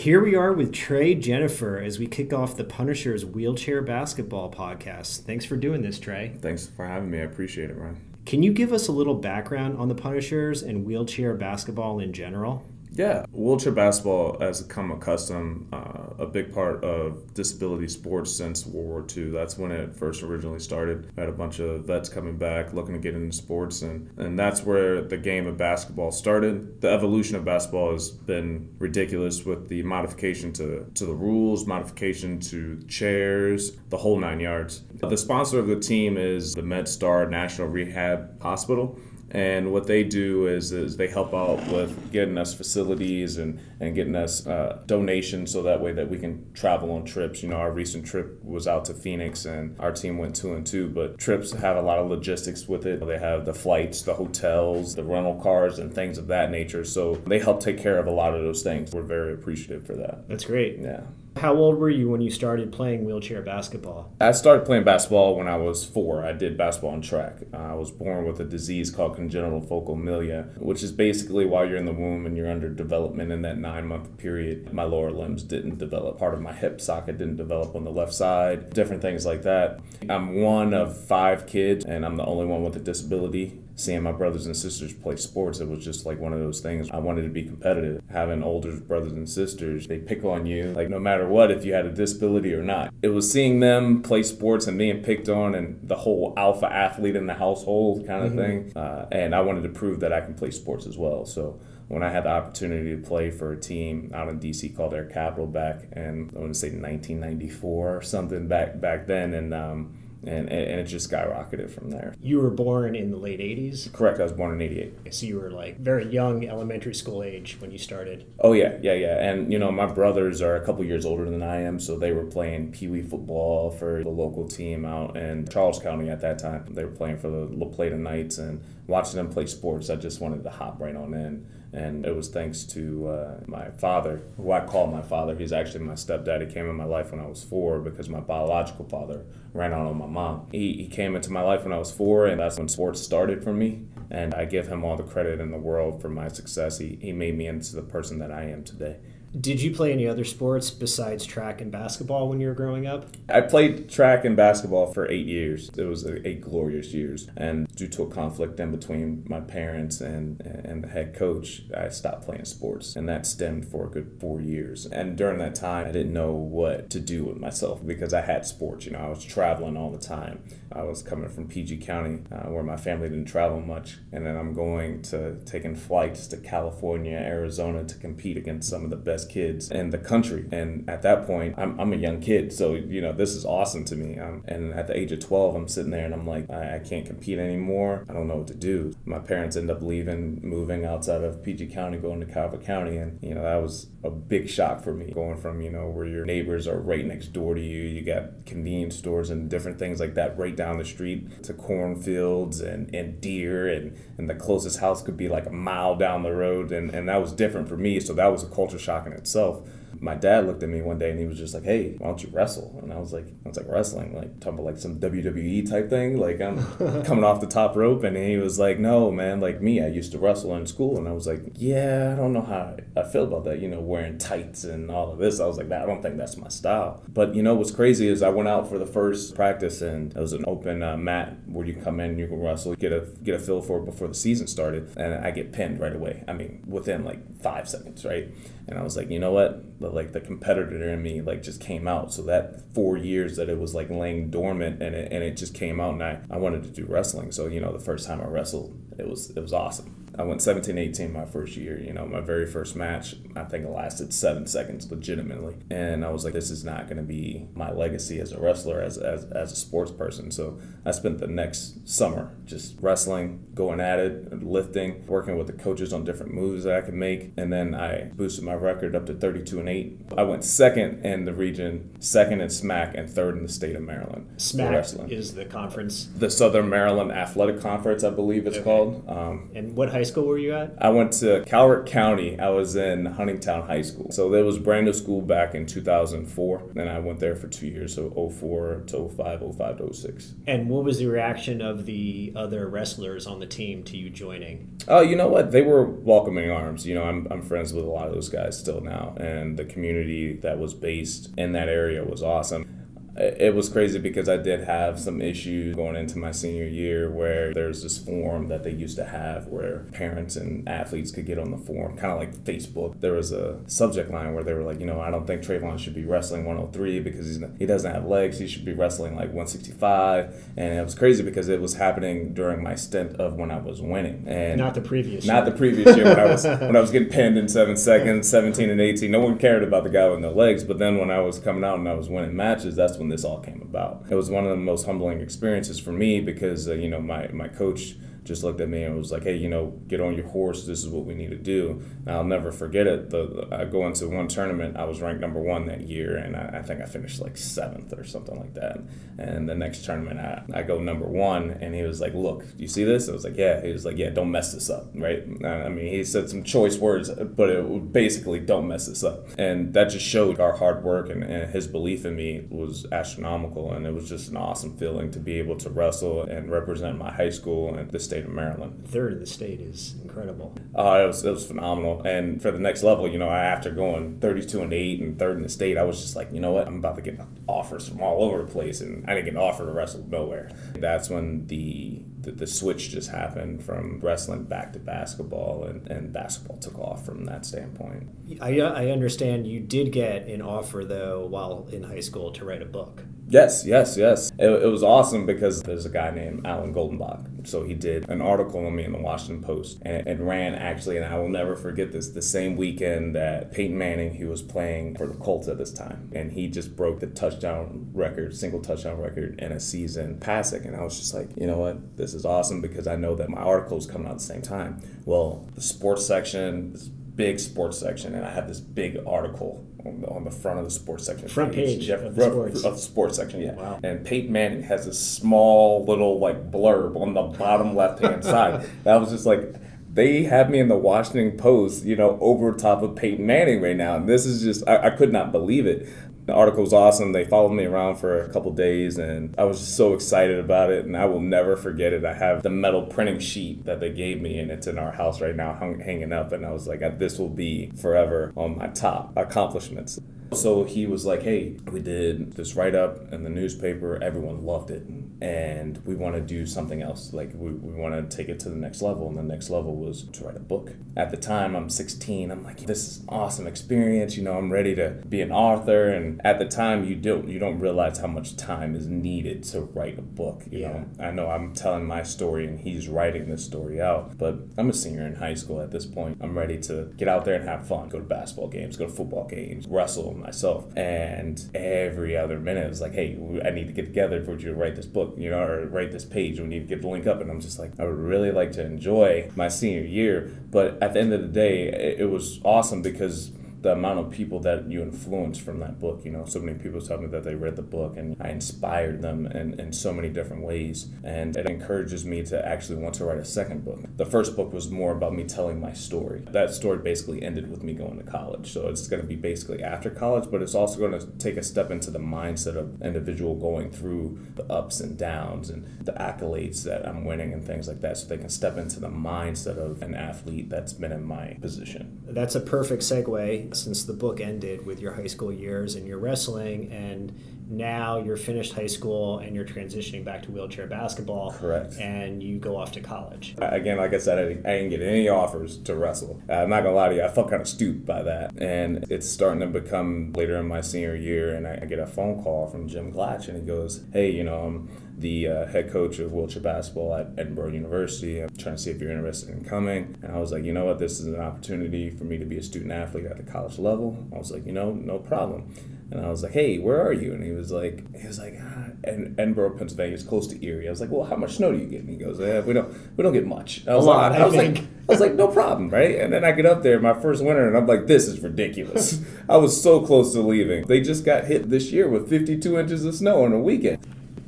Here 0.00 0.24
we 0.24 0.34
are 0.34 0.54
with 0.54 0.72
Trey 0.72 1.14
Jenifer 1.14 1.84
as 1.84 1.98
we 1.98 2.06
kick 2.06 2.32
off 2.32 2.56
the 2.56 2.64
Punisher's 2.64 3.22
Wheelchair 3.22 3.82
Basketball 3.82 4.50
Podcast. 4.50 5.24
Thanks 5.24 5.44
for 5.44 5.58
doing 5.58 5.82
this, 5.82 6.00
Trey. 6.00 6.32
Thanks 6.40 6.66
for 6.68 6.86
having 6.86 7.10
me. 7.10 7.18
I 7.18 7.24
appreciate 7.24 7.68
it, 7.68 7.76
Ryan. 7.76 8.00
Can 8.24 8.42
you 8.42 8.50
give 8.50 8.72
us 8.72 8.88
a 8.88 8.92
little 8.92 9.16
background 9.16 9.76
on 9.76 9.88
the 9.88 9.94
Punishers 9.94 10.62
and 10.62 10.86
wheelchair 10.86 11.34
basketball 11.34 12.00
in 12.00 12.14
general? 12.14 12.64
Yeah, 13.00 13.24
wheelchair 13.32 13.72
basketball 13.72 14.38
has 14.40 14.60
become 14.60 14.90
accustomed 14.90 15.72
uh, 15.72 16.10
a 16.18 16.26
big 16.26 16.52
part 16.52 16.84
of 16.84 17.32
disability 17.32 17.88
sports 17.88 18.30
since 18.30 18.66
World 18.66 18.88
War 18.88 19.06
II. 19.16 19.30
That's 19.30 19.56
when 19.56 19.70
it 19.70 19.96
first 19.96 20.22
originally 20.22 20.60
started. 20.60 21.10
We 21.16 21.22
had 21.22 21.30
a 21.30 21.32
bunch 21.32 21.60
of 21.60 21.86
vets 21.86 22.10
coming 22.10 22.36
back 22.36 22.74
looking 22.74 22.92
to 22.92 23.00
get 23.00 23.14
into 23.14 23.34
sports, 23.34 23.80
and, 23.80 24.10
and 24.18 24.38
that's 24.38 24.64
where 24.64 25.00
the 25.00 25.16
game 25.16 25.46
of 25.46 25.56
basketball 25.56 26.12
started. 26.12 26.82
The 26.82 26.90
evolution 26.90 27.36
of 27.36 27.44
basketball 27.46 27.92
has 27.92 28.10
been 28.10 28.68
ridiculous 28.78 29.46
with 29.46 29.70
the 29.70 29.82
modification 29.82 30.52
to, 30.54 30.84
to 30.92 31.06
the 31.06 31.14
rules, 31.14 31.66
modification 31.66 32.38
to 32.40 32.82
chairs, 32.82 33.78
the 33.88 33.96
whole 33.96 34.18
nine 34.18 34.40
yards. 34.40 34.82
The 34.96 35.16
sponsor 35.16 35.58
of 35.58 35.68
the 35.68 35.80
team 35.80 36.18
is 36.18 36.52
the 36.52 36.60
MedStar 36.60 37.30
National 37.30 37.68
Rehab 37.68 38.42
Hospital 38.42 38.98
and 39.32 39.72
what 39.72 39.86
they 39.86 40.02
do 40.02 40.46
is, 40.46 40.72
is 40.72 40.96
they 40.96 41.08
help 41.08 41.32
out 41.32 41.64
with 41.68 42.10
getting 42.10 42.36
us 42.36 42.52
facilities 42.52 43.36
and, 43.38 43.60
and 43.78 43.94
getting 43.94 44.16
us 44.16 44.46
uh, 44.46 44.80
donations 44.86 45.52
so 45.52 45.62
that 45.62 45.80
way 45.80 45.92
that 45.92 46.08
we 46.08 46.18
can 46.18 46.52
travel 46.52 46.90
on 46.92 47.04
trips. 47.04 47.42
You 47.42 47.50
know, 47.50 47.56
our 47.56 47.70
recent 47.70 48.04
trip 48.04 48.42
was 48.42 48.66
out 48.66 48.86
to 48.86 48.94
Phoenix 48.94 49.44
and 49.44 49.78
our 49.78 49.92
team 49.92 50.18
went 50.18 50.34
two 50.34 50.54
and 50.54 50.66
two, 50.66 50.88
but 50.88 51.18
trips 51.18 51.52
have 51.52 51.76
a 51.76 51.82
lot 51.82 51.98
of 51.98 52.10
logistics 52.10 52.66
with 52.66 52.86
it. 52.86 53.06
They 53.06 53.18
have 53.18 53.44
the 53.44 53.54
flights, 53.54 54.02
the 54.02 54.14
hotels, 54.14 54.96
the 54.96 55.04
rental 55.04 55.36
cars, 55.36 55.78
and 55.78 55.94
things 55.94 56.18
of 56.18 56.26
that 56.26 56.50
nature. 56.50 56.84
So 56.84 57.14
they 57.14 57.38
help 57.38 57.60
take 57.60 57.78
care 57.78 57.98
of 57.98 58.06
a 58.06 58.12
lot 58.12 58.34
of 58.34 58.42
those 58.42 58.62
things. 58.62 58.92
We're 58.92 59.02
very 59.02 59.34
appreciative 59.34 59.86
for 59.86 59.94
that. 59.94 60.28
That's 60.28 60.44
great. 60.44 60.78
Yeah. 60.80 61.02
How 61.36 61.54
old 61.54 61.78
were 61.78 61.88
you 61.88 62.08
when 62.10 62.20
you 62.20 62.30
started 62.30 62.72
playing 62.72 63.04
wheelchair 63.04 63.40
basketball? 63.40 64.12
I 64.20 64.32
started 64.32 64.66
playing 64.66 64.84
basketball 64.84 65.36
when 65.36 65.48
I 65.48 65.56
was 65.56 65.84
four. 65.84 66.24
I 66.24 66.32
did 66.32 66.58
basketball 66.58 66.94
and 66.94 67.04
track. 67.04 67.38
Uh, 67.54 67.56
I 67.56 67.74
was 67.74 67.90
born 67.90 68.26
with 68.26 68.40
a 68.40 68.44
disease 68.44 68.90
called 68.90 69.14
congenital 69.14 69.60
phocomelia, 69.60 70.48
which 70.58 70.82
is 70.82 70.92
basically 70.92 71.46
while 71.46 71.66
you're 71.66 71.76
in 71.76 71.86
the 71.86 71.92
womb 71.92 72.26
and 72.26 72.36
you're 72.36 72.50
under 72.50 72.68
development 72.68 73.32
in 73.32 73.42
that 73.42 73.58
nine 73.58 73.86
month 73.86 74.18
period, 74.18 74.72
my 74.72 74.82
lower 74.82 75.10
limbs 75.10 75.42
didn't 75.42 75.78
develop. 75.78 76.18
Part 76.18 76.34
of 76.34 76.40
my 76.40 76.52
hip 76.52 76.80
socket 76.80 77.16
didn't 77.18 77.36
develop 77.36 77.74
on 77.74 77.84
the 77.84 77.90
left 77.90 78.12
side, 78.12 78.74
different 78.74 79.00
things 79.00 79.24
like 79.24 79.42
that. 79.42 79.80
I'm 80.08 80.42
one 80.42 80.74
of 80.74 81.02
five 81.06 81.46
kids, 81.46 81.84
and 81.84 82.04
I'm 82.04 82.16
the 82.16 82.26
only 82.26 82.46
one 82.46 82.64
with 82.64 82.76
a 82.76 82.80
disability 82.80 83.58
seeing 83.80 84.02
my 84.02 84.12
brothers 84.12 84.46
and 84.46 84.56
sisters 84.56 84.92
play 84.92 85.16
sports, 85.16 85.60
it 85.60 85.68
was 85.68 85.84
just 85.84 86.06
like 86.06 86.18
one 86.18 86.32
of 86.32 86.40
those 86.40 86.60
things. 86.60 86.90
I 86.90 86.98
wanted 86.98 87.22
to 87.22 87.28
be 87.28 87.42
competitive. 87.42 88.02
Having 88.10 88.42
older 88.42 88.76
brothers 88.76 89.12
and 89.12 89.28
sisters, 89.28 89.86
they 89.86 89.98
pick 89.98 90.24
on 90.24 90.46
you, 90.46 90.72
like 90.72 90.88
no 90.88 90.98
matter 90.98 91.26
what, 91.26 91.50
if 91.50 91.64
you 91.64 91.72
had 91.72 91.86
a 91.86 91.92
disability 91.92 92.54
or 92.54 92.62
not. 92.62 92.92
It 93.02 93.08
was 93.08 93.30
seeing 93.30 93.60
them 93.60 94.02
play 94.02 94.22
sports 94.22 94.66
and 94.66 94.78
being 94.78 95.02
picked 95.02 95.28
on 95.28 95.54
and 95.54 95.80
the 95.82 95.96
whole 95.96 96.34
alpha 96.36 96.72
athlete 96.72 97.16
in 97.16 97.26
the 97.26 97.34
household 97.34 98.06
kind 98.06 98.24
of 98.24 98.32
mm-hmm. 98.32 98.70
thing. 98.70 98.76
Uh, 98.76 99.06
and 99.10 99.34
I 99.34 99.40
wanted 99.40 99.62
to 99.62 99.70
prove 99.70 100.00
that 100.00 100.12
I 100.12 100.20
can 100.20 100.34
play 100.34 100.50
sports 100.50 100.86
as 100.86 100.96
well. 100.96 101.24
So 101.24 101.60
when 101.90 102.04
I 102.04 102.10
had 102.10 102.22
the 102.22 102.28
opportunity 102.28 102.94
to 102.94 103.02
play 103.02 103.32
for 103.32 103.52
a 103.52 103.60
team 103.60 104.12
out 104.14 104.28
in 104.28 104.38
DC 104.38 104.76
called 104.76 104.94
Air 104.94 105.06
Capital 105.06 105.46
back 105.48 105.88
in 105.96 106.30
I 106.36 106.38
want 106.38 106.54
to 106.54 106.58
say 106.58 106.68
1994 106.68 107.96
or 107.96 108.00
something 108.00 108.46
back 108.46 108.80
back 108.80 109.08
then, 109.08 109.34
and 109.34 109.52
um, 109.52 109.98
and, 110.22 110.48
and 110.48 110.80
it 110.80 110.84
just 110.84 111.10
skyrocketed 111.10 111.70
from 111.70 111.90
there. 111.90 112.14
You 112.20 112.40
were 112.40 112.50
born 112.50 112.94
in 112.94 113.10
the 113.10 113.16
late 113.16 113.40
80s? 113.40 113.92
Correct, 113.92 114.20
I 114.20 114.24
was 114.24 114.32
born 114.32 114.52
in 114.52 114.60
88. 114.60 115.14
So 115.14 115.26
you 115.26 115.40
were 115.40 115.50
like 115.50 115.78
very 115.78 116.06
young 116.06 116.46
elementary 116.46 116.94
school 116.94 117.22
age 117.22 117.56
when 117.60 117.70
you 117.70 117.78
started? 117.78 118.26
Oh, 118.40 118.52
yeah, 118.52 118.76
yeah, 118.82 118.94
yeah. 118.94 119.30
And, 119.30 119.52
you 119.52 119.58
know, 119.58 119.72
my 119.72 119.86
brothers 119.86 120.42
are 120.42 120.56
a 120.56 120.64
couple 120.64 120.84
years 120.84 121.06
older 121.06 121.28
than 121.28 121.42
I 121.42 121.62
am, 121.62 121.80
so 121.80 121.96
they 121.96 122.12
were 122.12 122.24
playing 122.24 122.72
Pee 122.72 122.88
Wee 122.88 123.02
football 123.02 123.70
for 123.70 124.02
the 124.02 124.10
local 124.10 124.46
team 124.46 124.84
out 124.84 125.16
in 125.16 125.48
Charles 125.48 125.78
County 125.78 126.10
at 126.10 126.20
that 126.20 126.38
time. 126.38 126.66
They 126.70 126.84
were 126.84 126.90
playing 126.90 127.18
for 127.18 127.28
the 127.28 127.48
La 127.50 127.66
Plata 127.68 127.96
Knights 127.96 128.38
and 128.38 128.62
watching 128.90 129.16
them 129.16 129.30
play 129.30 129.46
sports, 129.46 129.88
I 129.88 129.96
just 129.96 130.20
wanted 130.20 130.42
to 130.44 130.50
hop 130.50 130.80
right 130.80 130.94
on 130.94 131.14
in 131.14 131.46
and 131.72 132.04
it 132.04 132.14
was 132.14 132.28
thanks 132.28 132.64
to 132.64 133.08
uh, 133.08 133.40
my 133.46 133.70
father, 133.70 134.22
who 134.36 134.50
I 134.50 134.60
call 134.60 134.88
my 134.88 135.02
father. 135.02 135.36
He's 135.36 135.52
actually 135.52 135.84
my 135.84 135.94
stepdad. 135.94 136.40
He 136.46 136.52
came 136.52 136.68
in 136.68 136.74
my 136.74 136.84
life 136.84 137.12
when 137.12 137.20
I 137.20 137.26
was 137.26 137.44
four 137.44 137.78
because 137.78 138.08
my 138.08 138.18
biological 138.18 138.86
father 138.86 139.24
ran 139.52 139.72
out 139.72 139.86
on 139.86 139.96
my 139.96 140.06
mom. 140.06 140.48
He, 140.50 140.72
he 140.72 140.88
came 140.88 141.14
into 141.14 141.30
my 141.30 141.42
life 141.42 141.62
when 141.62 141.72
I 141.72 141.78
was 141.78 141.92
four, 141.92 142.26
and 142.26 142.40
that's 142.40 142.58
when 142.58 142.68
sports 142.68 143.00
started 143.00 143.44
for 143.44 143.52
me. 143.52 143.82
And 144.10 144.34
I 144.34 144.46
give 144.46 144.66
him 144.66 144.84
all 144.84 144.96
the 144.96 145.04
credit 145.04 145.40
in 145.40 145.52
the 145.52 145.58
world 145.58 146.02
for 146.02 146.08
my 146.08 146.26
success. 146.26 146.78
He, 146.78 146.98
he 147.00 147.12
made 147.12 147.36
me 147.36 147.46
into 147.46 147.76
the 147.76 147.82
person 147.82 148.18
that 148.18 148.32
I 148.32 148.44
am 148.44 148.64
today. 148.64 148.96
Did 149.38 149.62
you 149.62 149.72
play 149.72 149.92
any 149.92 150.08
other 150.08 150.24
sports 150.24 150.72
besides 150.72 151.24
track 151.24 151.60
and 151.60 151.70
basketball 151.70 152.28
when 152.28 152.40
you 152.40 152.48
were 152.48 152.54
growing 152.54 152.88
up? 152.88 153.06
I 153.28 153.42
played 153.42 153.88
track 153.88 154.24
and 154.24 154.36
basketball 154.36 154.92
for 154.92 155.08
eight 155.08 155.26
years. 155.26 155.70
It 155.76 155.84
was 155.84 156.04
eight 156.04 156.40
glorious 156.40 156.92
years. 156.92 157.28
And 157.36 157.68
due 157.76 157.86
to 157.88 158.02
a 158.02 158.10
conflict 158.10 158.58
in 158.58 158.72
between 158.72 159.24
my 159.28 159.38
parents 159.38 160.00
and, 160.00 160.40
and 160.40 160.82
the 160.82 160.88
head 160.88 161.14
coach, 161.14 161.62
I 161.76 161.90
stopped 161.90 162.24
playing 162.24 162.44
sports. 162.44 162.96
And 162.96 163.08
that 163.08 163.24
stemmed 163.24 163.66
for 163.66 163.86
a 163.86 163.88
good 163.88 164.16
four 164.18 164.40
years. 164.40 164.86
And 164.86 165.16
during 165.16 165.38
that 165.38 165.54
time, 165.54 165.86
I 165.86 165.92
didn't 165.92 166.12
know 166.12 166.32
what 166.32 166.90
to 166.90 166.98
do 166.98 167.24
with 167.24 167.36
myself 167.36 167.86
because 167.86 168.12
I 168.12 168.22
had 168.22 168.44
sports. 168.46 168.84
You 168.84 168.92
know, 168.92 168.98
I 168.98 169.08
was 169.08 169.24
traveling 169.24 169.76
all 169.76 169.92
the 169.92 169.98
time. 169.98 170.42
I 170.72 170.82
was 170.82 171.02
coming 171.02 171.28
from 171.28 171.46
PG 171.46 171.78
County 171.78 172.22
uh, 172.32 172.48
where 172.48 172.64
my 172.64 172.76
family 172.76 173.08
didn't 173.08 173.26
travel 173.26 173.60
much. 173.60 173.98
And 174.10 174.26
then 174.26 174.36
I'm 174.36 174.54
going 174.54 175.02
to 175.02 175.36
taking 175.44 175.76
flights 175.76 176.26
to 176.28 176.36
California, 176.36 177.16
Arizona 177.16 177.84
to 177.84 177.94
compete 177.96 178.36
against 178.36 178.68
some 178.68 178.82
of 178.82 178.90
the 178.90 178.96
best 178.96 179.19
best 179.20 179.30
kids 179.30 179.70
in 179.70 179.90
the 179.90 179.98
country. 179.98 180.46
And 180.52 180.88
at 180.88 181.02
that 181.02 181.26
point, 181.26 181.54
I'm, 181.58 181.78
I'm 181.78 181.92
a 181.92 181.96
young 181.96 182.20
kid. 182.20 182.52
So, 182.52 182.74
you 182.74 183.00
know, 183.00 183.12
this 183.12 183.34
is 183.34 183.44
awesome 183.44 183.84
to 183.86 183.96
me. 183.96 184.18
Um, 184.18 184.42
and 184.46 184.72
at 184.72 184.86
the 184.86 184.96
age 184.96 185.12
of 185.12 185.20
12, 185.20 185.54
I'm 185.54 185.68
sitting 185.68 185.90
there 185.90 186.04
and 186.04 186.14
I'm 186.14 186.26
like, 186.26 186.50
I, 186.50 186.76
I 186.76 186.78
can't 186.78 187.06
compete 187.06 187.38
anymore. 187.38 188.06
I 188.08 188.12
don't 188.12 188.28
know 188.28 188.36
what 188.36 188.48
to 188.48 188.54
do. 188.54 188.94
My 189.04 189.18
parents 189.18 189.56
end 189.56 189.70
up 189.70 189.82
leaving, 189.82 190.40
moving 190.42 190.84
outside 190.84 191.22
of 191.22 191.42
PG 191.42 191.68
County, 191.68 191.98
going 191.98 192.20
to 192.20 192.26
Calvert 192.26 192.64
County. 192.64 192.96
And, 192.96 193.18
you 193.22 193.34
know, 193.34 193.42
that 193.42 193.62
was 193.62 193.88
a 194.02 194.10
big 194.10 194.48
shock 194.48 194.82
for 194.82 194.94
me 194.94 195.12
going 195.12 195.36
from, 195.36 195.60
you 195.60 195.70
know, 195.70 195.88
where 195.88 196.06
your 196.06 196.24
neighbors 196.24 196.66
are 196.66 196.78
right 196.78 197.04
next 197.04 197.28
door 197.28 197.54
to 197.54 197.60
you. 197.60 197.82
You 197.82 198.02
got 198.02 198.46
convenience 198.46 198.96
stores 198.96 199.30
and 199.30 199.50
different 199.50 199.78
things 199.78 200.00
like 200.00 200.14
that 200.14 200.38
right 200.38 200.56
down 200.56 200.78
the 200.78 200.84
street 200.84 201.42
to 201.44 201.52
cornfields 201.52 202.60
and, 202.60 202.92
and 202.94 203.20
deer. 203.20 203.68
And, 203.68 203.96
and 204.18 204.28
the 204.30 204.34
closest 204.34 204.80
house 204.80 205.02
could 205.02 205.16
be 205.16 205.28
like 205.28 205.46
a 205.46 205.52
mile 205.52 205.96
down 205.96 206.22
the 206.22 206.32
road. 206.32 206.72
And, 206.72 206.90
and 206.94 207.08
that 207.08 207.20
was 207.20 207.32
different 207.32 207.68
for 207.68 207.76
me. 207.76 208.00
So 208.00 208.14
that 208.14 208.28
was 208.28 208.42
a 208.42 208.46
culture 208.46 208.78
shock 208.78 209.06
itself 209.12 209.66
my 210.00 210.14
dad 210.14 210.46
looked 210.46 210.62
at 210.62 210.68
me 210.68 210.80
one 210.80 210.98
day 210.98 211.10
and 211.10 211.18
he 211.18 211.26
was 211.26 211.38
just 211.38 211.52
like, 211.52 211.62
"Hey, 211.62 211.94
why 211.98 212.06
don't 212.08 212.22
you 212.22 212.30
wrestle?" 212.32 212.78
And 212.82 212.92
I 212.92 212.98
was 212.98 213.12
like, 213.12 213.26
"I 213.44 213.48
was 213.48 213.56
like 213.56 213.68
wrestling, 213.68 214.14
like 214.14 214.40
talking 214.40 214.58
about 214.58 214.66
like 214.66 214.78
some 214.78 214.98
WWE 214.98 215.68
type 215.68 215.90
thing, 215.90 216.18
like 216.18 216.40
I'm 216.40 216.64
coming 217.04 217.24
off 217.24 217.40
the 217.40 217.46
top 217.46 217.76
rope." 217.76 218.02
And 218.02 218.16
he 218.16 218.36
was 218.36 218.58
like, 218.58 218.78
"No, 218.78 219.10
man, 219.10 219.40
like 219.40 219.60
me, 219.60 219.82
I 219.82 219.88
used 219.88 220.12
to 220.12 220.18
wrestle 220.18 220.56
in 220.56 220.66
school." 220.66 220.96
And 220.96 221.06
I 221.06 221.12
was 221.12 221.26
like, 221.26 221.42
"Yeah, 221.54 222.14
I 222.14 222.16
don't 222.16 222.32
know 222.32 222.42
how 222.42 222.76
I 222.96 223.02
feel 223.04 223.24
about 223.24 223.44
that, 223.44 223.60
you 223.60 223.68
know, 223.68 223.80
wearing 223.80 224.16
tights 224.16 224.64
and 224.64 224.90
all 224.90 225.12
of 225.12 225.18
this." 225.18 225.38
I 225.38 225.46
was 225.46 225.58
like, 225.58 225.70
"I 225.70 225.84
don't 225.84 226.00
think 226.02 226.16
that's 226.16 226.36
my 226.38 226.48
style." 226.48 227.02
But 227.08 227.34
you 227.34 227.42
know 227.42 227.54
what's 227.54 227.70
crazy 227.70 228.08
is 228.08 228.22
I 228.22 228.30
went 228.30 228.48
out 228.48 228.68
for 228.68 228.78
the 228.78 228.86
first 228.86 229.34
practice 229.34 229.82
and 229.82 230.16
it 230.16 230.20
was 230.20 230.32
an 230.32 230.44
open 230.46 230.82
uh, 230.82 230.96
mat 230.96 231.36
where 231.46 231.66
you 231.66 231.74
come 231.74 232.00
in, 232.00 232.18
you 232.18 232.26
can 232.26 232.40
wrestle, 232.40 232.74
get 232.74 232.92
a 232.92 233.06
get 233.22 233.34
a 233.34 233.38
feel 233.38 233.60
for 233.60 233.78
it 233.78 233.84
before 233.84 234.08
the 234.08 234.14
season 234.14 234.46
started, 234.46 234.90
and 234.96 235.14
I 235.14 235.30
get 235.30 235.52
pinned 235.52 235.78
right 235.78 235.94
away. 235.94 236.24
I 236.26 236.32
mean, 236.32 236.64
within 236.66 237.04
like 237.04 237.42
five 237.42 237.68
seconds, 237.68 238.04
right? 238.04 238.28
And 238.66 238.78
I 238.78 238.82
was 238.82 238.96
like, 238.96 239.10
you 239.10 239.18
know 239.18 239.32
what? 239.32 239.64
Like 239.94 240.12
the 240.12 240.20
competitor 240.20 240.90
in 240.92 241.02
me 241.02 241.20
like 241.20 241.42
just 241.42 241.60
came 241.60 241.86
out. 241.88 242.12
So 242.12 242.22
that 242.22 242.74
four 242.74 242.96
years 242.96 243.36
that 243.36 243.48
it 243.48 243.58
was 243.58 243.74
like 243.74 243.90
laying 243.90 244.30
dormant 244.30 244.82
and 244.82 244.94
it, 244.94 245.12
and 245.12 245.22
it 245.22 245.36
just 245.36 245.54
came 245.54 245.80
out 245.80 245.94
and 245.94 246.02
I, 246.02 246.20
I 246.30 246.38
wanted 246.38 246.62
to 246.64 246.70
do 246.70 246.86
wrestling. 246.86 247.32
So, 247.32 247.46
you 247.46 247.60
know, 247.60 247.72
the 247.72 247.84
first 247.84 248.06
time 248.06 248.20
I 248.20 248.26
wrestled, 248.26 248.76
it 248.98 249.08
was 249.08 249.30
it 249.30 249.40
was 249.40 249.52
awesome. 249.52 249.99
I 250.18 250.22
went 250.22 250.42
17 250.42 250.76
18 250.76 251.12
my 251.12 251.24
first 251.24 251.56
year. 251.56 251.78
You 251.78 251.92
know, 251.92 252.06
my 252.06 252.20
very 252.20 252.46
first 252.46 252.76
match, 252.76 253.16
I 253.36 253.44
think 253.44 253.64
it 253.64 253.70
lasted 253.70 254.12
seven 254.12 254.46
seconds 254.46 254.90
legitimately. 254.90 255.56
And 255.70 256.04
I 256.04 256.10
was 256.10 256.24
like, 256.24 256.34
this 256.34 256.50
is 256.50 256.64
not 256.64 256.86
going 256.86 256.96
to 256.96 257.02
be 257.02 257.48
my 257.54 257.70
legacy 257.72 258.20
as 258.20 258.32
a 258.32 258.40
wrestler, 258.40 258.80
as, 258.80 258.98
as, 258.98 259.24
as 259.24 259.52
a 259.52 259.56
sports 259.56 259.90
person. 259.92 260.30
So 260.30 260.58
I 260.84 260.90
spent 260.90 261.18
the 261.18 261.26
next 261.26 261.88
summer 261.88 262.34
just 262.44 262.76
wrestling, 262.80 263.46
going 263.54 263.80
at 263.80 263.98
it, 263.98 264.42
lifting, 264.42 265.06
working 265.06 265.36
with 265.38 265.46
the 265.46 265.52
coaches 265.52 265.92
on 265.92 266.04
different 266.04 266.34
moves 266.34 266.64
that 266.64 266.74
I 266.74 266.80
could 266.80 266.94
make. 266.94 267.32
And 267.36 267.52
then 267.52 267.74
I 267.74 268.04
boosted 268.14 268.44
my 268.44 268.54
record 268.54 268.96
up 268.96 269.06
to 269.06 269.14
32 269.14 269.60
and 269.60 269.68
8. 269.68 270.00
I 270.18 270.22
went 270.22 270.44
second 270.44 271.04
in 271.04 271.24
the 271.24 271.32
region, 271.32 272.00
second 272.00 272.40
in 272.40 272.48
SMAC, 272.48 272.98
and 272.98 273.08
third 273.08 273.36
in 273.36 273.42
the 273.42 273.48
state 273.48 273.76
of 273.76 273.82
Maryland. 273.82 274.28
SMAC 274.36 275.10
is 275.10 275.34
the 275.34 275.44
conference? 275.44 276.08
The 276.16 276.30
Southern 276.30 276.68
Maryland 276.68 277.12
Athletic 277.12 277.60
Conference, 277.60 278.04
I 278.04 278.10
believe 278.10 278.46
it's 278.46 278.56
okay. 278.56 278.64
called. 278.64 279.08
Um, 279.08 279.50
and 279.54 279.76
what 279.76 279.90
high 279.90 279.99
school 280.02 280.26
were 280.26 280.38
you 280.38 280.54
at? 280.54 280.74
I 280.78 280.90
went 280.90 281.12
to 281.14 281.44
Calvert 281.46 281.86
County. 281.86 282.38
I 282.38 282.48
was 282.50 282.76
in 282.76 283.04
Huntingtown 283.04 283.66
High 283.66 283.82
School. 283.82 284.10
So 284.10 284.30
there 284.30 284.44
was 284.44 284.58
brand 284.58 284.86
new 284.86 284.92
school 284.92 285.20
back 285.20 285.54
in 285.54 285.66
2004. 285.66 286.72
And 286.76 286.88
I 286.88 286.98
went 286.98 287.18
there 287.18 287.36
for 287.36 287.48
two 287.48 287.66
years, 287.66 287.94
so 287.94 288.10
04 288.10 288.84
to 288.88 289.08
05, 289.08 289.56
05 289.56 289.78
to 289.78 289.94
06. 289.94 290.34
And 290.46 290.68
what 290.68 290.84
was 290.84 290.98
the 290.98 291.06
reaction 291.06 291.60
of 291.60 291.86
the 291.86 292.32
other 292.36 292.68
wrestlers 292.68 293.26
on 293.26 293.40
the 293.40 293.46
team 293.46 293.82
to 293.84 293.96
you 293.96 294.10
joining? 294.10 294.80
Oh, 294.88 295.00
you 295.00 295.16
know 295.16 295.28
what? 295.28 295.50
They 295.50 295.62
were 295.62 295.84
welcoming 295.84 296.50
arms. 296.50 296.86
You 296.86 296.94
know, 296.94 297.04
I'm, 297.04 297.26
I'm 297.30 297.42
friends 297.42 297.72
with 297.72 297.84
a 297.84 297.88
lot 297.88 298.08
of 298.08 298.14
those 298.14 298.28
guys 298.28 298.58
still 298.58 298.80
now. 298.80 299.14
And 299.18 299.56
the 299.56 299.64
community 299.64 300.34
that 300.36 300.58
was 300.58 300.74
based 300.74 301.30
in 301.36 301.52
that 301.52 301.68
area 301.68 302.04
was 302.04 302.22
awesome 302.22 302.79
it 303.16 303.54
was 303.54 303.68
crazy 303.68 303.98
because 303.98 304.28
I 304.28 304.36
did 304.36 304.64
have 304.64 304.98
some 304.98 305.20
issues 305.20 305.74
going 305.74 305.96
into 305.96 306.18
my 306.18 306.30
senior 306.30 306.66
year 306.66 307.10
where 307.10 307.52
there's 307.52 307.82
this 307.82 307.98
forum 307.98 308.48
that 308.48 308.62
they 308.62 308.70
used 308.70 308.96
to 308.96 309.04
have 309.04 309.48
where 309.48 309.80
parents 309.92 310.36
and 310.36 310.68
athletes 310.68 311.10
could 311.10 311.26
get 311.26 311.38
on 311.38 311.50
the 311.50 311.58
forum, 311.58 311.96
kind 311.96 312.12
of 312.12 312.18
like 312.18 312.32
Facebook. 312.44 313.00
There 313.00 313.12
was 313.12 313.32
a 313.32 313.60
subject 313.66 314.10
line 314.10 314.32
where 314.34 314.44
they 314.44 314.54
were 314.54 314.62
like, 314.62 314.78
you 314.78 314.86
know, 314.86 315.00
I 315.00 315.10
don't 315.10 315.26
think 315.26 315.42
Trevon 315.42 315.78
should 315.78 315.94
be 315.94 316.04
wrestling 316.04 316.44
103 316.44 317.00
because 317.00 317.26
he's, 317.26 317.42
he 317.58 317.66
doesn't 317.66 317.92
have 317.92 318.06
legs. 318.06 318.38
He 318.38 318.46
should 318.46 318.64
be 318.64 318.72
wrestling 318.72 319.16
like 319.16 319.28
165. 319.28 320.52
And 320.56 320.78
it 320.78 320.84
was 320.84 320.94
crazy 320.94 321.24
because 321.24 321.48
it 321.48 321.60
was 321.60 321.74
happening 321.74 322.32
during 322.32 322.62
my 322.62 322.76
stint 322.76 323.16
of 323.16 323.34
when 323.34 323.50
I 323.50 323.58
was 323.58 323.82
winning. 323.82 324.24
And 324.28 324.58
not 324.58 324.74
the 324.74 324.80
previous 324.80 325.26
not 325.26 325.44
year. 325.44 325.52
the 325.52 325.58
previous 325.58 325.96
year 325.96 326.04
when 326.04 326.20
I 326.20 326.26
was 326.26 326.44
when 326.44 326.76
I 326.76 326.80
was 326.80 326.92
getting 326.92 327.08
pinned 327.08 327.36
in 327.36 327.48
seven 327.48 327.76
seconds, 327.76 328.28
17 328.28 328.70
and 328.70 328.80
18. 328.80 329.10
No 329.10 329.20
one 329.20 329.36
cared 329.36 329.64
about 329.64 329.82
the 329.82 329.90
guy 329.90 330.08
with 330.08 330.20
no 330.20 330.32
legs. 330.32 330.62
But 330.62 330.78
then 330.78 330.98
when 330.98 331.10
I 331.10 331.20
was 331.20 331.40
coming 331.40 331.64
out 331.64 331.78
and 331.78 331.88
I 331.88 331.94
was 331.94 332.08
winning 332.08 332.36
matches, 332.36 332.76
that's 332.76 332.99
when 333.00 333.08
this 333.08 333.24
all 333.24 333.40
came 333.40 333.60
about. 333.62 334.04
It 334.08 334.14
was 334.14 334.30
one 334.30 334.44
of 334.44 334.50
the 334.50 334.56
most 334.56 334.86
humbling 334.86 335.20
experiences 335.20 335.80
for 335.80 335.90
me 335.90 336.20
because 336.20 336.68
uh, 336.68 336.74
you 336.74 336.88
know 336.88 337.00
my 337.00 337.26
my 337.28 337.48
coach 337.48 337.96
just 338.24 338.42
looked 338.42 338.60
at 338.60 338.68
me 338.68 338.82
and 338.82 338.96
was 338.96 339.12
like, 339.12 339.24
"Hey, 339.24 339.36
you 339.36 339.48
know, 339.48 339.78
get 339.88 340.00
on 340.00 340.14
your 340.14 340.26
horse. 340.28 340.66
This 340.66 340.80
is 340.80 340.88
what 340.88 341.04
we 341.04 341.14
need 341.14 341.30
to 341.30 341.36
do." 341.36 341.82
And 342.06 342.10
I'll 342.10 342.24
never 342.24 342.52
forget 342.52 342.86
it. 342.86 343.10
The, 343.10 343.26
the 343.26 343.56
I 343.56 343.64
go 343.64 343.86
into 343.86 344.08
one 344.08 344.28
tournament. 344.28 344.76
I 344.76 344.84
was 344.84 345.00
ranked 345.00 345.20
number 345.20 345.40
one 345.40 345.66
that 345.66 345.82
year, 345.82 346.16
and 346.16 346.36
I, 346.36 346.58
I, 346.58 346.62
think 346.62 346.80
I 346.80 346.86
finished 346.86 347.20
like 347.20 347.36
seventh 347.36 347.92
or 347.92 348.04
something 348.04 348.38
like 348.38 348.54
that. 348.54 348.80
And 349.18 349.48
the 349.48 349.54
next 349.54 349.84
tournament, 349.84 350.20
I, 350.20 350.42
I 350.52 350.62
go 350.62 350.78
number 350.78 351.06
one, 351.06 351.50
and 351.60 351.74
he 351.74 351.82
was 351.82 352.00
like, 352.00 352.14
"Look, 352.14 352.44
you 352.56 352.68
see 352.68 352.84
this?" 352.84 353.08
I 353.08 353.12
was 353.12 353.24
like, 353.24 353.36
"Yeah." 353.36 353.62
He 353.62 353.72
was 353.72 353.84
like, 353.84 353.96
"Yeah, 353.96 354.10
don't 354.10 354.30
mess 354.30 354.52
this 354.52 354.70
up." 354.70 354.90
Right? 354.94 355.22
I 355.44 355.68
mean, 355.68 355.92
he 355.92 356.04
said 356.04 356.28
some 356.28 356.42
choice 356.42 356.78
words, 356.78 357.10
but 357.10 357.50
it 357.50 357.92
basically 357.92 358.40
don't 358.40 358.68
mess 358.68 358.86
this 358.86 359.04
up. 359.04 359.26
And 359.38 359.72
that 359.74 359.90
just 359.90 360.06
showed 360.06 360.40
our 360.40 360.56
hard 360.56 360.84
work 360.84 361.10
and, 361.10 361.22
and 361.22 361.50
his 361.50 361.66
belief 361.66 362.04
in 362.04 362.16
me 362.16 362.46
was 362.50 362.86
astronomical, 362.92 363.72
and 363.72 363.86
it 363.86 363.94
was 363.94 364.08
just 364.08 364.30
an 364.30 364.36
awesome 364.36 364.76
feeling 364.76 365.10
to 365.12 365.18
be 365.18 365.38
able 365.38 365.56
to 365.56 365.70
wrestle 365.70 366.22
and 366.22 366.50
represent 366.50 366.98
my 366.98 367.12
high 367.12 367.30
school 367.30 367.74
and 367.74 367.90
the 367.90 367.98
state 368.10 368.24
of 368.24 368.32
Maryland. 368.32 368.88
Third 368.88 369.12
in 369.12 369.20
the 369.20 369.26
state 369.26 369.60
is 369.60 369.94
incredible. 370.02 370.52
Uh, 370.76 371.02
it 371.04 371.06
was 371.06 371.24
it 371.24 371.30
was 371.30 371.46
phenomenal. 371.46 372.02
And 372.02 372.42
for 372.42 372.50
the 372.50 372.58
next 372.58 372.82
level, 372.82 373.08
you 373.08 373.18
know, 373.18 373.30
after 373.30 373.70
going 373.70 374.18
32 374.18 374.62
and 374.62 374.72
eight 374.72 375.00
and 375.00 375.16
third 375.18 375.36
in 375.36 375.42
the 375.44 375.48
state, 375.48 375.78
I 375.78 375.84
was 375.84 376.00
just 376.00 376.16
like, 376.16 376.32
you 376.32 376.40
know 376.40 376.50
what, 376.50 376.66
I'm 376.66 376.78
about 376.78 376.96
to 376.96 377.02
get 377.02 377.20
offers 377.46 377.88
from 377.88 378.00
all 378.00 378.24
over 378.24 378.42
the 378.42 378.50
place, 378.50 378.80
and 378.80 379.08
I 379.08 379.14
didn't 379.14 379.26
get 379.26 379.34
an 379.34 379.40
offer 379.40 379.64
to 379.64 379.72
wrestle 379.72 380.04
nowhere. 380.08 380.50
That's 380.74 381.08
when 381.08 381.46
the 381.46 382.02
the, 382.22 382.32
the 382.32 382.46
switch 382.46 382.90
just 382.90 383.10
happened 383.10 383.64
from 383.64 384.00
wrestling 384.00 384.44
back 384.44 384.72
to 384.72 384.78
basketball, 384.78 385.64
and, 385.64 385.86
and 385.88 386.12
basketball 386.12 386.58
took 386.58 386.78
off 386.78 387.06
from 387.06 387.24
that 387.26 387.46
standpoint. 387.46 388.08
I, 388.40 388.60
I 388.60 388.86
understand 388.90 389.46
you 389.46 389.60
did 389.60 389.92
get 389.92 390.26
an 390.26 390.42
offer, 390.42 390.84
though, 390.84 391.24
while 391.26 391.66
in 391.72 391.84
high 391.84 392.00
school 392.00 392.32
to 392.32 392.44
write 392.44 392.62
a 392.62 392.66
book. 392.66 393.02
Yes, 393.30 393.64
yes, 393.64 393.96
yes. 393.96 394.32
It, 394.40 394.50
it, 394.50 394.66
was 394.66 394.82
awesome 394.82 395.24
because 395.24 395.62
there's 395.62 395.86
a 395.86 395.88
guy 395.88 396.10
named 396.10 396.44
Alan 396.44 396.74
Goldenbach. 396.74 397.46
So 397.46 397.62
he 397.62 397.74
did 397.74 398.08
an 398.10 398.20
article 398.20 398.66
on 398.66 398.74
me 398.74 398.82
in 398.82 398.90
the 398.90 398.98
Washington 398.98 399.40
Post, 399.40 399.78
and 399.82 400.04
it 400.08 400.18
ran 400.18 400.56
actually, 400.56 400.96
and 400.96 401.06
I 401.06 401.16
will 401.16 401.28
never 401.28 401.54
forget 401.54 401.92
this, 401.92 402.08
the 402.08 402.22
same 402.22 402.56
weekend 402.56 403.14
that 403.14 403.52
Peyton 403.52 403.78
Manning, 403.78 404.14
he 404.14 404.24
was 404.24 404.42
playing 404.42 404.96
for 404.96 405.06
the 405.06 405.14
Colts 405.14 405.46
at 405.46 405.58
this 405.58 405.72
time, 405.72 406.10
and 406.12 406.32
he 406.32 406.48
just 406.48 406.74
broke 406.74 406.98
the 406.98 407.06
touchdown 407.06 407.88
record, 407.92 408.34
single 408.34 408.60
touchdown 408.60 408.98
record 408.98 409.38
in 409.38 409.52
a 409.52 409.60
season 409.60 410.18
passing. 410.18 410.66
And 410.66 410.74
I 410.74 410.82
was 410.82 410.98
just 410.98 411.14
like, 411.14 411.28
you 411.36 411.46
know 411.46 411.58
what? 411.58 411.96
This 411.96 412.14
is 412.14 412.26
awesome 412.26 412.60
because 412.60 412.88
I 412.88 412.96
know 412.96 413.14
that 413.14 413.28
my 413.28 413.40
article 413.40 413.78
is 413.78 413.86
coming 413.86 414.08
out 414.08 414.14
at 414.14 414.18
the 414.18 414.24
same 414.24 414.42
time. 414.42 414.82
Well, 415.04 415.48
the 415.54 415.62
sports 415.62 416.04
section, 416.04 416.72
this 416.72 416.88
big 416.88 417.38
sports 417.38 417.78
section, 417.78 418.16
and 418.16 418.24
I 418.24 418.30
have 418.30 418.48
this 418.48 418.60
big 418.60 418.98
article 419.06 419.64
on 419.84 420.00
the, 420.00 420.08
on 420.08 420.24
the 420.24 420.30
front 420.30 420.58
of 420.58 420.64
the 420.64 420.70
sports 420.70 421.06
section. 421.06 421.28
Front 421.28 421.54
page, 421.54 421.88
yeah, 421.88 421.96
of, 421.96 422.14
the 422.14 422.30
sports. 422.30 422.64
of 422.64 422.74
the 422.74 422.80
sports 422.80 423.16
section, 423.16 423.40
yeah. 423.40 423.52
Wow. 423.52 423.80
And 423.82 424.04
Peyton 424.04 424.32
Manning 424.32 424.62
has 424.62 424.86
a 424.86 424.94
small 424.94 425.84
little 425.84 426.18
like 426.18 426.50
blurb 426.50 426.96
on 426.96 427.14
the 427.14 427.22
bottom 427.22 427.74
left 427.74 428.00
hand 428.00 428.24
side. 428.24 428.68
That 428.84 429.00
was 429.00 429.10
just 429.10 429.26
like 429.26 429.54
they 429.92 430.22
have 430.22 430.50
me 430.50 430.60
in 430.60 430.68
the 430.68 430.76
Washington 430.76 431.36
Post, 431.36 431.84
you 431.84 431.96
know, 431.96 432.16
over 432.20 432.52
top 432.52 432.82
of 432.82 432.94
Peyton 432.94 433.26
Manning 433.26 433.60
right 433.60 433.76
now. 433.76 433.96
And 433.96 434.08
this 434.08 434.24
is 434.24 434.42
just, 434.42 434.66
I, 434.68 434.86
I 434.88 434.90
could 434.90 435.12
not 435.12 435.32
believe 435.32 435.66
it. 435.66 435.88
The 436.26 436.34
article 436.34 436.62
was 436.62 436.72
awesome. 436.72 437.12
They 437.12 437.24
followed 437.24 437.54
me 437.54 437.64
around 437.64 437.96
for 437.96 438.22
a 438.22 438.32
couple 438.32 438.52
days, 438.52 438.98
and 438.98 439.34
I 439.36 439.44
was 439.44 439.58
just 439.58 439.76
so 439.76 439.94
excited 439.94 440.38
about 440.38 440.70
it. 440.70 440.84
And 440.84 440.96
I 440.96 441.06
will 441.06 441.20
never 441.20 441.56
forget 441.56 441.92
it. 441.92 442.04
I 442.04 442.12
have 442.14 442.42
the 442.42 442.50
metal 442.50 442.82
printing 442.82 443.18
sheet 443.18 443.64
that 443.64 443.80
they 443.80 443.90
gave 443.90 444.20
me, 444.20 444.38
and 444.38 444.50
it's 444.50 444.66
in 444.66 444.78
our 444.78 444.92
house 444.92 445.20
right 445.20 445.34
now, 445.34 445.54
hung, 445.54 445.80
hanging 445.80 446.12
up. 446.12 446.32
And 446.32 446.46
I 446.46 446.52
was 446.52 446.68
like, 446.68 446.80
this 446.98 447.18
will 447.18 447.30
be 447.30 447.72
forever 447.80 448.32
on 448.36 448.58
my 448.58 448.68
top 448.68 449.12
accomplishments. 449.16 449.98
So 450.32 450.64
he 450.64 450.86
was 450.86 451.04
like, 451.04 451.22
hey, 451.22 451.56
we 451.72 451.80
did 451.80 452.34
this 452.34 452.54
write 452.54 452.74
up 452.74 453.12
in 453.12 453.24
the 453.24 453.30
newspaper. 453.30 453.98
Everyone 454.02 454.44
loved 454.44 454.70
it. 454.70 454.84
And 455.22 455.84
we 455.84 455.94
want 455.96 456.14
to 456.14 456.20
do 456.20 456.46
something 456.46 456.80
else. 456.80 457.12
Like 457.12 457.32
we, 457.34 457.50
we 457.52 457.74
want 457.74 457.94
to 458.10 458.16
take 458.16 458.28
it 458.28 458.40
to 458.40 458.48
the 458.48 458.56
next 458.56 458.80
level, 458.80 459.08
and 459.08 459.18
the 459.18 459.22
next 459.22 459.50
level 459.50 459.76
was 459.76 460.04
to 460.04 460.24
write 460.24 460.36
a 460.36 460.40
book. 460.40 460.72
At 460.96 461.10
the 461.10 461.16
time, 461.18 461.54
I'm 461.54 461.68
16. 461.68 462.30
I'm 462.30 462.42
like, 462.42 462.60
this 462.60 462.86
is 462.86 463.04
awesome 463.08 463.46
experience. 463.46 464.16
You 464.16 464.22
know, 464.22 464.38
I'm 464.38 464.50
ready 464.50 464.74
to 464.76 465.02
be 465.08 465.20
an 465.20 465.30
author. 465.32 465.90
And 465.90 466.20
at 466.24 466.38
the 466.38 466.46
time, 466.46 466.84
you 466.84 466.94
don't 466.94 467.28
you 467.28 467.38
don't 467.38 467.58
realize 467.58 467.98
how 467.98 468.06
much 468.06 468.36
time 468.36 468.74
is 468.74 468.86
needed 468.86 469.42
to 469.44 469.60
write 469.62 469.98
a 469.98 470.02
book. 470.02 470.44
You 470.50 470.60
Yeah. 470.60 470.72
know, 470.72 470.86
I 471.00 471.10
know 471.10 471.28
I'm 471.28 471.52
telling 471.52 471.84
my 471.86 472.02
story, 472.02 472.46
and 472.46 472.60
he's 472.60 472.88
writing 472.88 473.28
this 473.28 473.44
story 473.44 473.80
out. 473.80 474.16
But 474.16 474.38
I'm 474.56 474.70
a 474.70 474.72
senior 474.72 475.06
in 475.06 475.16
high 475.16 475.34
school 475.34 475.60
at 475.60 475.70
this 475.70 475.84
point. 475.86 476.18
I'm 476.22 476.38
ready 476.38 476.58
to 476.62 476.94
get 476.96 477.08
out 477.08 477.24
there 477.26 477.34
and 477.34 477.46
have 477.48 477.66
fun. 477.66 477.88
Go 477.88 477.98
to 477.98 478.04
basketball 478.04 478.48
games, 478.48 478.76
go 478.76 478.86
to 478.86 478.92
football 478.92 479.26
games, 479.26 479.66
wrestle 479.66 480.19
myself. 480.20 480.66
And 480.76 481.42
every 481.54 482.16
other 482.16 482.38
minute, 482.38 482.66
it 482.66 482.68
was 482.68 482.80
like, 482.80 482.92
hey, 482.92 483.18
I 483.44 483.50
need 483.50 483.66
to 483.66 483.72
get 483.72 483.86
together 483.86 484.24
for 484.24 484.32
you 484.32 484.48
to 484.48 484.54
write 484.54 484.76
this 484.76 484.86
book, 484.86 485.14
you 485.16 485.30
know, 485.30 485.42
or 485.42 485.66
write 485.66 485.92
this 485.92 486.04
page. 486.04 486.40
We 486.40 486.46
need 486.46 486.60
to 486.60 486.66
get 486.66 486.82
the 486.82 486.88
link 486.88 487.06
up. 487.06 487.20
And 487.20 487.30
I'm 487.30 487.40
just 487.40 487.58
like, 487.58 487.78
I 487.78 487.84
would 487.84 487.98
really 487.98 488.30
like 488.30 488.52
to 488.52 488.64
enjoy 488.64 489.30
my 489.34 489.48
senior 489.48 489.82
year. 489.82 490.30
But 490.50 490.82
at 490.82 490.94
the 490.94 491.00
end 491.00 491.12
of 491.12 491.22
the 491.22 491.28
day, 491.28 491.68
it, 491.68 492.00
it 492.00 492.10
was 492.10 492.40
awesome 492.44 492.82
because 492.82 493.30
the 493.62 493.72
amount 493.72 493.98
of 493.98 494.10
people 494.10 494.40
that 494.40 494.70
you 494.70 494.80
influenced 494.80 495.42
from 495.42 495.60
that 495.60 495.78
book. 495.78 496.02
You 496.04 496.12
know, 496.12 496.24
so 496.24 496.40
many 496.40 496.58
people 496.58 496.80
tell 496.80 496.98
me 496.98 497.06
that 497.08 497.24
they 497.24 497.34
read 497.34 497.56
the 497.56 497.62
book 497.62 497.96
and 497.96 498.16
I 498.20 498.30
inspired 498.30 499.02
them 499.02 499.26
in, 499.26 499.58
in 499.60 499.72
so 499.72 499.92
many 499.92 500.08
different 500.08 500.42
ways. 500.42 500.88
And 501.04 501.36
it 501.36 501.46
encourages 501.46 502.04
me 502.04 502.24
to 502.24 502.46
actually 502.46 502.82
want 502.82 502.94
to 502.96 503.04
write 503.04 503.18
a 503.18 503.24
second 503.24 503.64
book. 503.64 503.80
The 503.96 504.06
first 504.06 504.34
book 504.34 504.52
was 504.52 504.70
more 504.70 504.92
about 504.92 505.14
me 505.14 505.24
telling 505.24 505.60
my 505.60 505.72
story. 505.72 506.22
That 506.30 506.54
story 506.54 506.78
basically 506.78 507.22
ended 507.22 507.50
with 507.50 507.62
me 507.62 507.74
going 507.74 507.98
to 507.98 508.10
college. 508.10 508.52
So 508.52 508.68
it's 508.68 508.88
going 508.88 509.02
to 509.02 509.08
be 509.08 509.16
basically 509.16 509.62
after 509.62 509.90
college, 509.90 510.30
but 510.30 510.42
it's 510.42 510.54
also 510.54 510.78
going 510.78 510.98
to 510.98 511.06
take 511.18 511.36
a 511.36 511.42
step 511.42 511.70
into 511.70 511.90
the 511.90 511.98
mindset 511.98 512.56
of 512.56 512.80
individual 512.82 513.34
going 513.34 513.70
through 513.70 514.18
the 514.36 514.44
ups 514.44 514.80
and 514.80 514.96
downs 514.96 515.50
and 515.50 515.84
the 515.84 515.92
accolades 515.92 516.64
that 516.64 516.86
I'm 516.86 517.04
winning 517.04 517.32
and 517.32 517.44
things 517.44 517.68
like 517.68 517.80
that 517.82 517.98
so 517.98 518.06
they 518.06 518.18
can 518.18 518.30
step 518.30 518.56
into 518.56 518.80
the 518.80 518.88
mindset 518.88 519.58
of 519.58 519.82
an 519.82 519.94
athlete 519.94 520.48
that's 520.48 520.72
been 520.72 520.92
in 520.92 521.04
my 521.04 521.36
position. 521.40 522.00
That's 522.06 522.34
a 522.34 522.40
perfect 522.40 522.82
segue 522.82 523.49
since 523.54 523.84
the 523.84 523.92
book 523.92 524.20
ended 524.20 524.66
with 524.66 524.80
your 524.80 524.92
high 524.92 525.06
school 525.06 525.32
years 525.32 525.74
and 525.74 525.86
your 525.86 525.98
wrestling, 525.98 526.70
and 526.72 527.12
now 527.50 527.98
you're 527.98 528.16
finished 528.16 528.52
high 528.52 528.66
school 528.66 529.18
and 529.18 529.34
you're 529.34 529.44
transitioning 529.44 530.04
back 530.04 530.22
to 530.22 530.30
wheelchair 530.30 530.68
basketball. 530.68 531.32
Correct. 531.32 531.74
And 531.80 532.22
you 532.22 532.38
go 532.38 532.56
off 532.56 532.70
to 532.72 532.80
college. 532.80 533.34
Again, 533.38 533.76
like 533.78 533.92
I 533.92 533.98
said, 533.98 534.18
I 534.18 534.28
didn't, 534.28 534.46
I 534.46 534.52
didn't 534.52 534.70
get 534.70 534.82
any 534.82 535.08
offers 535.08 535.58
to 535.58 535.74
wrestle. 535.74 536.22
Uh, 536.28 536.34
I'm 536.34 536.50
not 536.50 536.62
gonna 536.62 536.76
lie 536.76 536.90
to 536.90 536.94
you, 536.94 537.02
I 537.02 537.08
felt 537.08 537.28
kind 537.28 537.42
of 537.42 537.48
stupid 537.48 537.84
by 537.84 538.02
that. 538.02 538.40
And 538.40 538.84
it's 538.88 539.08
starting 539.08 539.40
to 539.40 539.46
become 539.46 540.12
later 540.12 540.36
in 540.36 540.46
my 540.46 540.60
senior 540.60 540.94
year, 540.94 541.34
and 541.34 541.46
I, 541.46 541.58
I 541.62 541.64
get 541.66 541.80
a 541.80 541.86
phone 541.86 542.22
call 542.22 542.46
from 542.46 542.68
Jim 542.68 542.92
Glatch, 542.92 543.28
and 543.28 543.36
he 543.36 543.42
goes, 543.42 543.82
"Hey, 543.92 544.10
you 544.10 544.22
know, 544.22 544.38
I'm 544.38 544.68
the 545.00 545.28
uh, 545.28 545.46
head 545.46 545.70
coach 545.70 545.98
of 545.98 546.12
wheelchair 546.12 546.42
basketball 546.42 546.94
at 546.94 547.14
Edinboro 547.16 547.52
University. 547.52 548.20
I'm 548.20 548.28
trying 548.36 548.56
to 548.56 548.62
see 548.62 548.70
if 548.70 548.80
you're 548.80 548.90
interested 548.92 549.30
in 549.30 549.44
coming." 549.44 549.96
And 550.02 550.12
I 550.12 550.18
was 550.18 550.32
like, 550.32 550.44
"You 550.44 550.52
know 550.52 550.66
what? 550.66 550.78
This 550.78 551.00
is 551.00 551.06
an 551.06 551.20
opportunity 551.20 551.90
for 551.90 552.04
me 552.04 552.18
to 552.18 552.24
be 552.24 552.36
a 552.36 552.42
student 552.42 552.72
athlete 552.72 553.06
at 553.06 553.16
the 553.16 553.30
college 553.30 553.58
level." 553.58 554.06
I 554.14 554.18
was 554.18 554.30
like, 554.30 554.46
"You 554.46 554.52
know, 554.52 554.72
no 554.72 554.98
problem." 554.98 555.52
And 555.92 556.06
I 556.06 556.08
was 556.08 556.22
like, 556.22 556.32
"Hey, 556.32 556.58
where 556.58 556.80
are 556.80 556.92
you?" 556.92 557.12
And 557.12 557.24
he 557.24 557.32
was 557.32 557.50
like, 557.50 557.82
"He 558.00 558.06
was 558.06 558.18
like, 558.18 558.34
ah, 558.40 558.66
Ed- 558.84 559.16
Edinboro, 559.16 559.58
Pennsylvania 559.58 559.94
is 559.96 560.04
close 560.04 560.28
to 560.28 560.44
Erie." 560.44 560.68
I 560.68 560.70
was 560.70 560.80
like, 560.80 560.90
"Well, 560.90 561.04
how 561.04 561.16
much 561.16 561.36
snow 561.36 561.50
do 561.50 561.58
you 561.58 561.66
get?" 561.66 561.80
And 561.80 561.88
he 561.90 561.96
goes, 561.96 562.20
"Yeah, 562.20 562.40
we 562.40 562.52
don't, 562.52 562.72
we 562.96 563.02
don't 563.02 563.12
get 563.12 563.26
much." 563.26 563.66
I 563.66 563.74
was 563.74 563.86
lot, 563.86 564.12
like, 564.12 564.20
I 564.20 564.22
I 564.22 564.26
was 564.26 564.34
think. 564.36 564.58
like, 564.58 564.64
I 564.88 564.92
was 564.92 565.00
like, 565.00 565.14
"No 565.14 565.26
problem, 565.26 565.68
right?" 565.70 565.96
And 565.98 566.12
then 566.12 566.24
I 566.24 566.30
get 566.32 566.46
up 566.46 566.62
there, 566.62 566.78
my 566.78 566.94
first 566.94 567.24
winter, 567.24 567.48
and 567.48 567.56
I'm 567.56 567.66
like, 567.66 567.88
"This 567.88 568.06
is 568.06 568.20
ridiculous." 568.20 569.00
I 569.28 569.36
was 569.38 569.60
so 569.60 569.80
close 569.84 570.12
to 570.12 570.20
leaving. 570.20 570.66
They 570.66 570.80
just 570.80 571.04
got 571.04 571.24
hit 571.24 571.50
this 571.50 571.72
year 571.72 571.88
with 571.88 572.08
52 572.08 572.56
inches 572.58 572.84
of 572.84 572.94
snow 572.94 573.24
on 573.24 573.32
a 573.32 573.40
weekend. 573.40 573.78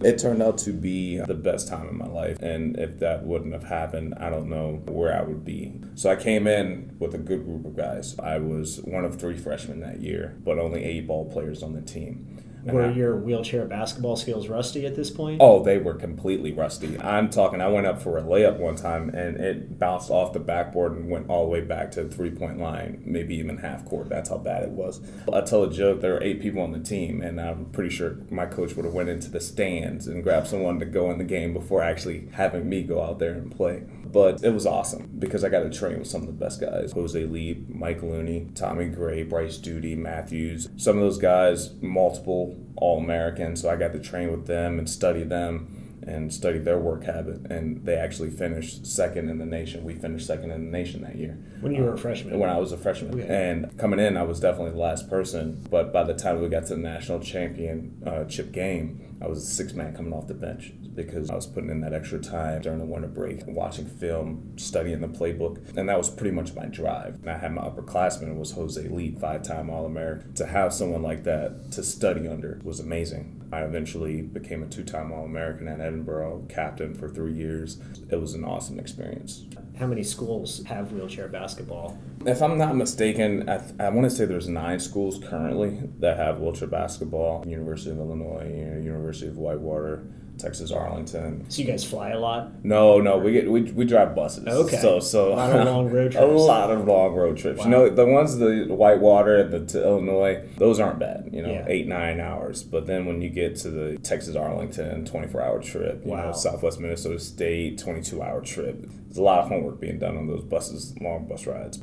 It 0.04 0.18
turned 0.18 0.42
out 0.42 0.58
to 0.58 0.72
be 0.72 1.18
the 1.18 1.34
best 1.34 1.68
time 1.68 1.88
of 1.88 1.94
my 1.94 2.06
life, 2.06 2.40
and 2.40 2.76
if 2.78 2.98
that 3.00 3.24
wouldn't 3.24 3.52
have 3.52 3.64
happened, 3.64 4.14
I 4.18 4.30
don't 4.30 4.48
know 4.48 4.82
where 4.86 5.16
I 5.16 5.22
would 5.22 5.44
be. 5.44 5.80
So 5.94 6.10
I 6.10 6.16
came 6.16 6.46
in 6.46 6.96
with 6.98 7.14
a 7.14 7.18
good 7.18 7.44
group 7.44 7.64
of 7.64 7.76
guys. 7.76 8.18
I 8.18 8.38
was 8.38 8.80
one 8.82 9.04
of 9.04 9.20
three 9.20 9.36
freshmen 9.36 9.80
that 9.80 10.00
year, 10.00 10.36
but 10.44 10.58
only 10.58 10.84
eight 10.84 11.06
ball 11.06 11.30
players 11.30 11.62
on 11.62 11.74
the 11.74 11.82
team. 11.82 12.41
Were 12.64 12.82
I- 12.82 12.92
your 12.92 13.16
wheelchair 13.16 13.64
basketball 13.66 14.16
skills 14.16 14.48
rusty 14.48 14.86
at 14.86 14.94
this 14.94 15.10
point? 15.10 15.40
Oh, 15.40 15.62
they 15.62 15.78
were 15.78 15.94
completely 15.94 16.52
rusty. 16.52 16.98
I'm 17.00 17.28
talking, 17.30 17.60
I 17.60 17.68
went 17.68 17.86
up 17.86 18.00
for 18.00 18.18
a 18.18 18.22
layup 18.22 18.58
one 18.58 18.76
time 18.76 19.08
and 19.10 19.36
it 19.38 19.78
bounced 19.78 20.10
off 20.10 20.32
the 20.32 20.38
backboard 20.40 20.92
and 20.92 21.10
went 21.10 21.28
all 21.28 21.44
the 21.44 21.50
way 21.50 21.60
back 21.60 21.90
to 21.92 22.04
the 22.04 22.14
three 22.14 22.30
point 22.30 22.58
line, 22.58 23.02
maybe 23.04 23.34
even 23.36 23.58
half 23.58 23.84
court. 23.84 24.08
That's 24.08 24.28
how 24.30 24.38
bad 24.38 24.62
it 24.62 24.70
was. 24.70 25.00
I 25.32 25.40
tell 25.40 25.64
a 25.64 25.72
joke, 25.72 26.00
there 26.00 26.14
were 26.14 26.22
eight 26.22 26.40
people 26.40 26.62
on 26.62 26.72
the 26.72 26.80
team, 26.80 27.20
and 27.22 27.40
I'm 27.40 27.66
pretty 27.66 27.90
sure 27.90 28.18
my 28.30 28.46
coach 28.46 28.74
would 28.76 28.84
have 28.84 28.94
went 28.94 29.08
into 29.08 29.30
the 29.30 29.40
stands 29.40 30.06
and 30.06 30.22
grabbed 30.22 30.48
someone 30.48 30.78
to 30.78 30.86
go 30.86 31.10
in 31.10 31.18
the 31.18 31.24
game 31.24 31.52
before 31.52 31.82
actually 31.82 32.28
having 32.32 32.68
me 32.68 32.82
go 32.82 33.02
out 33.02 33.18
there 33.18 33.32
and 33.32 33.50
play. 33.50 33.82
But 34.04 34.44
it 34.44 34.52
was 34.52 34.66
awesome 34.66 35.08
because 35.18 35.42
I 35.42 35.48
got 35.48 35.60
to 35.60 35.70
train 35.70 35.98
with 35.98 36.06
some 36.08 36.20
of 36.20 36.26
the 36.26 36.34
best 36.34 36.60
guys 36.60 36.92
Jose 36.92 37.24
Lee, 37.24 37.64
Mike 37.68 38.02
Looney, 38.02 38.48
Tommy 38.54 38.86
Gray, 38.86 39.22
Bryce 39.22 39.56
Duty, 39.56 39.94
Matthews. 39.94 40.68
Some 40.76 40.98
of 40.98 41.02
those 41.02 41.16
guys, 41.18 41.72
multiple 41.80 42.51
All 42.76 42.98
Americans. 42.98 43.62
So 43.62 43.70
I 43.70 43.76
got 43.76 43.92
to 43.92 44.00
train 44.00 44.30
with 44.30 44.46
them 44.46 44.78
and 44.78 44.88
study 44.88 45.24
them 45.24 45.78
and 46.06 46.32
study 46.32 46.58
their 46.58 46.78
work 46.78 47.04
habit. 47.04 47.50
And 47.50 47.84
they 47.84 47.94
actually 47.94 48.30
finished 48.30 48.86
second 48.86 49.28
in 49.28 49.38
the 49.38 49.46
nation. 49.46 49.84
We 49.84 49.94
finished 49.94 50.26
second 50.26 50.50
in 50.50 50.64
the 50.64 50.70
nation 50.70 51.02
that 51.02 51.16
year. 51.16 51.38
When 51.60 51.74
you 51.74 51.82
were 51.82 51.94
a 51.94 51.98
freshman? 51.98 52.38
When 52.38 52.50
I 52.50 52.58
was 52.58 52.72
a 52.72 52.76
freshman. 52.76 53.20
Okay. 53.20 53.28
And 53.28 53.76
coming 53.78 54.00
in, 54.00 54.16
I 54.16 54.22
was 54.24 54.40
definitely 54.40 54.72
the 54.72 54.78
last 54.78 55.08
person. 55.08 55.64
But 55.70 55.92
by 55.92 56.04
the 56.04 56.14
time 56.14 56.40
we 56.40 56.48
got 56.48 56.66
to 56.66 56.74
the 56.74 56.80
national 56.80 57.20
championship 57.20 58.48
uh, 58.48 58.50
game, 58.50 59.16
I 59.22 59.28
was 59.28 59.46
the 59.46 59.54
sixth 59.54 59.76
man 59.76 59.94
coming 59.94 60.12
off 60.12 60.26
the 60.26 60.34
bench 60.34 60.72
because 60.94 61.30
I 61.30 61.34
was 61.34 61.46
putting 61.46 61.70
in 61.70 61.80
that 61.80 61.92
extra 61.92 62.18
time 62.18 62.62
during 62.62 62.78
the 62.78 62.84
winter 62.84 63.08
break, 63.08 63.46
watching 63.46 63.86
film, 63.86 64.52
studying 64.56 65.00
the 65.00 65.08
playbook. 65.08 65.76
And 65.76 65.88
that 65.88 65.98
was 65.98 66.10
pretty 66.10 66.34
much 66.34 66.54
my 66.54 66.66
drive. 66.66 67.16
And 67.22 67.30
I 67.30 67.38
had 67.38 67.52
my 67.52 67.62
upperclassman, 67.62 68.30
it 68.30 68.36
was 68.36 68.52
Jose 68.52 68.80
Lee, 68.80 69.16
five 69.20 69.42
time 69.42 69.70
All 69.70 69.86
American. 69.86 70.32
To 70.34 70.46
have 70.46 70.72
someone 70.72 71.02
like 71.02 71.24
that 71.24 71.72
to 71.72 71.82
study 71.82 72.28
under 72.28 72.60
was 72.62 72.80
amazing. 72.80 73.38
I 73.52 73.60
eventually 73.62 74.22
became 74.22 74.62
a 74.62 74.66
two 74.66 74.84
time 74.84 75.12
All 75.12 75.24
American 75.24 75.68
at 75.68 75.78
Edinboro, 75.78 76.48
captain 76.48 76.94
for 76.94 77.08
three 77.08 77.34
years. 77.34 77.78
It 78.10 78.16
was 78.16 78.34
an 78.34 78.44
awesome 78.44 78.78
experience. 78.78 79.44
How 79.78 79.86
many 79.86 80.02
schools 80.02 80.62
have 80.64 80.92
wheelchair 80.92 81.28
basketball? 81.28 81.98
If 82.24 82.40
I'm 82.42 82.56
not 82.56 82.76
mistaken, 82.76 83.48
I, 83.48 83.58
th- 83.58 83.72
I 83.80 83.88
want 83.88 84.08
to 84.08 84.10
say 84.14 84.26
there's 84.26 84.48
nine 84.48 84.78
schools 84.78 85.18
currently 85.18 85.80
that 85.98 86.18
have 86.18 86.38
wheelchair 86.38 86.68
basketball. 86.68 87.44
University 87.46 87.90
of 87.90 87.98
Illinois, 87.98 88.80
University 88.82 89.28
of 89.28 89.38
Whitewater, 89.38 90.04
Texas 90.38 90.72
Arlington. 90.72 91.48
So 91.50 91.62
you 91.62 91.68
guys 91.68 91.84
fly 91.84 92.10
a 92.10 92.18
lot? 92.18 92.64
No, 92.64 93.00
no, 93.00 93.18
we 93.18 93.32
get 93.32 93.50
we, 93.50 93.62
we 93.62 93.84
drive 93.84 94.14
buses. 94.14 94.46
Okay. 94.46 94.76
So 94.78 94.98
so 94.98 95.32
A 95.32 95.36
lot 95.36 95.52
of 95.56 95.66
long 95.72 95.90
road 95.90 96.12
trips. 96.12 96.24
A 96.24 96.26
lot 96.26 96.70
of 96.70 96.86
long 96.86 97.14
road 97.14 97.36
trips. 97.36 97.58
Wow. 97.58 97.64
You 97.64 97.70
know, 97.70 97.88
the 97.90 98.06
ones 98.06 98.36
the 98.38 98.64
Whitewater 98.68 99.36
and 99.36 99.52
the 99.52 99.66
to 99.72 99.82
Illinois, 99.84 100.42
those 100.58 100.80
aren't 100.80 100.98
bad. 100.98 101.28
You 101.32 101.42
know, 101.42 101.50
Yeah. 101.50 101.64
eight 101.68 101.86
nine 101.86 102.18
hours. 102.18 102.62
But 102.62 102.86
then 102.86 103.06
when 103.06 103.22
you 103.22 103.28
get 103.30 103.56
to 103.56 103.70
the 103.70 103.98
Texas 103.98 104.34
Arlington, 104.34 105.04
twenty 105.04 105.28
four 105.28 105.42
hour 105.42 105.60
trip. 105.60 106.02
You 106.04 106.12
Wow. 106.12 106.26
know, 106.26 106.32
Southwest 106.32 106.80
Minnesota 106.80 107.20
State, 107.20 107.78
twenty 107.78 108.02
two 108.02 108.22
hour 108.22 108.40
trip. 108.40 108.80
There's 109.06 109.18
a 109.18 109.22
lot 109.22 109.40
of 109.40 109.48
homework 109.48 109.80
being 109.80 109.98
done 109.98 110.16
on 110.16 110.26
those 110.26 110.42
buses, 110.42 110.94
long 111.00 111.26
bus 111.28 111.46
rides. 111.46 111.80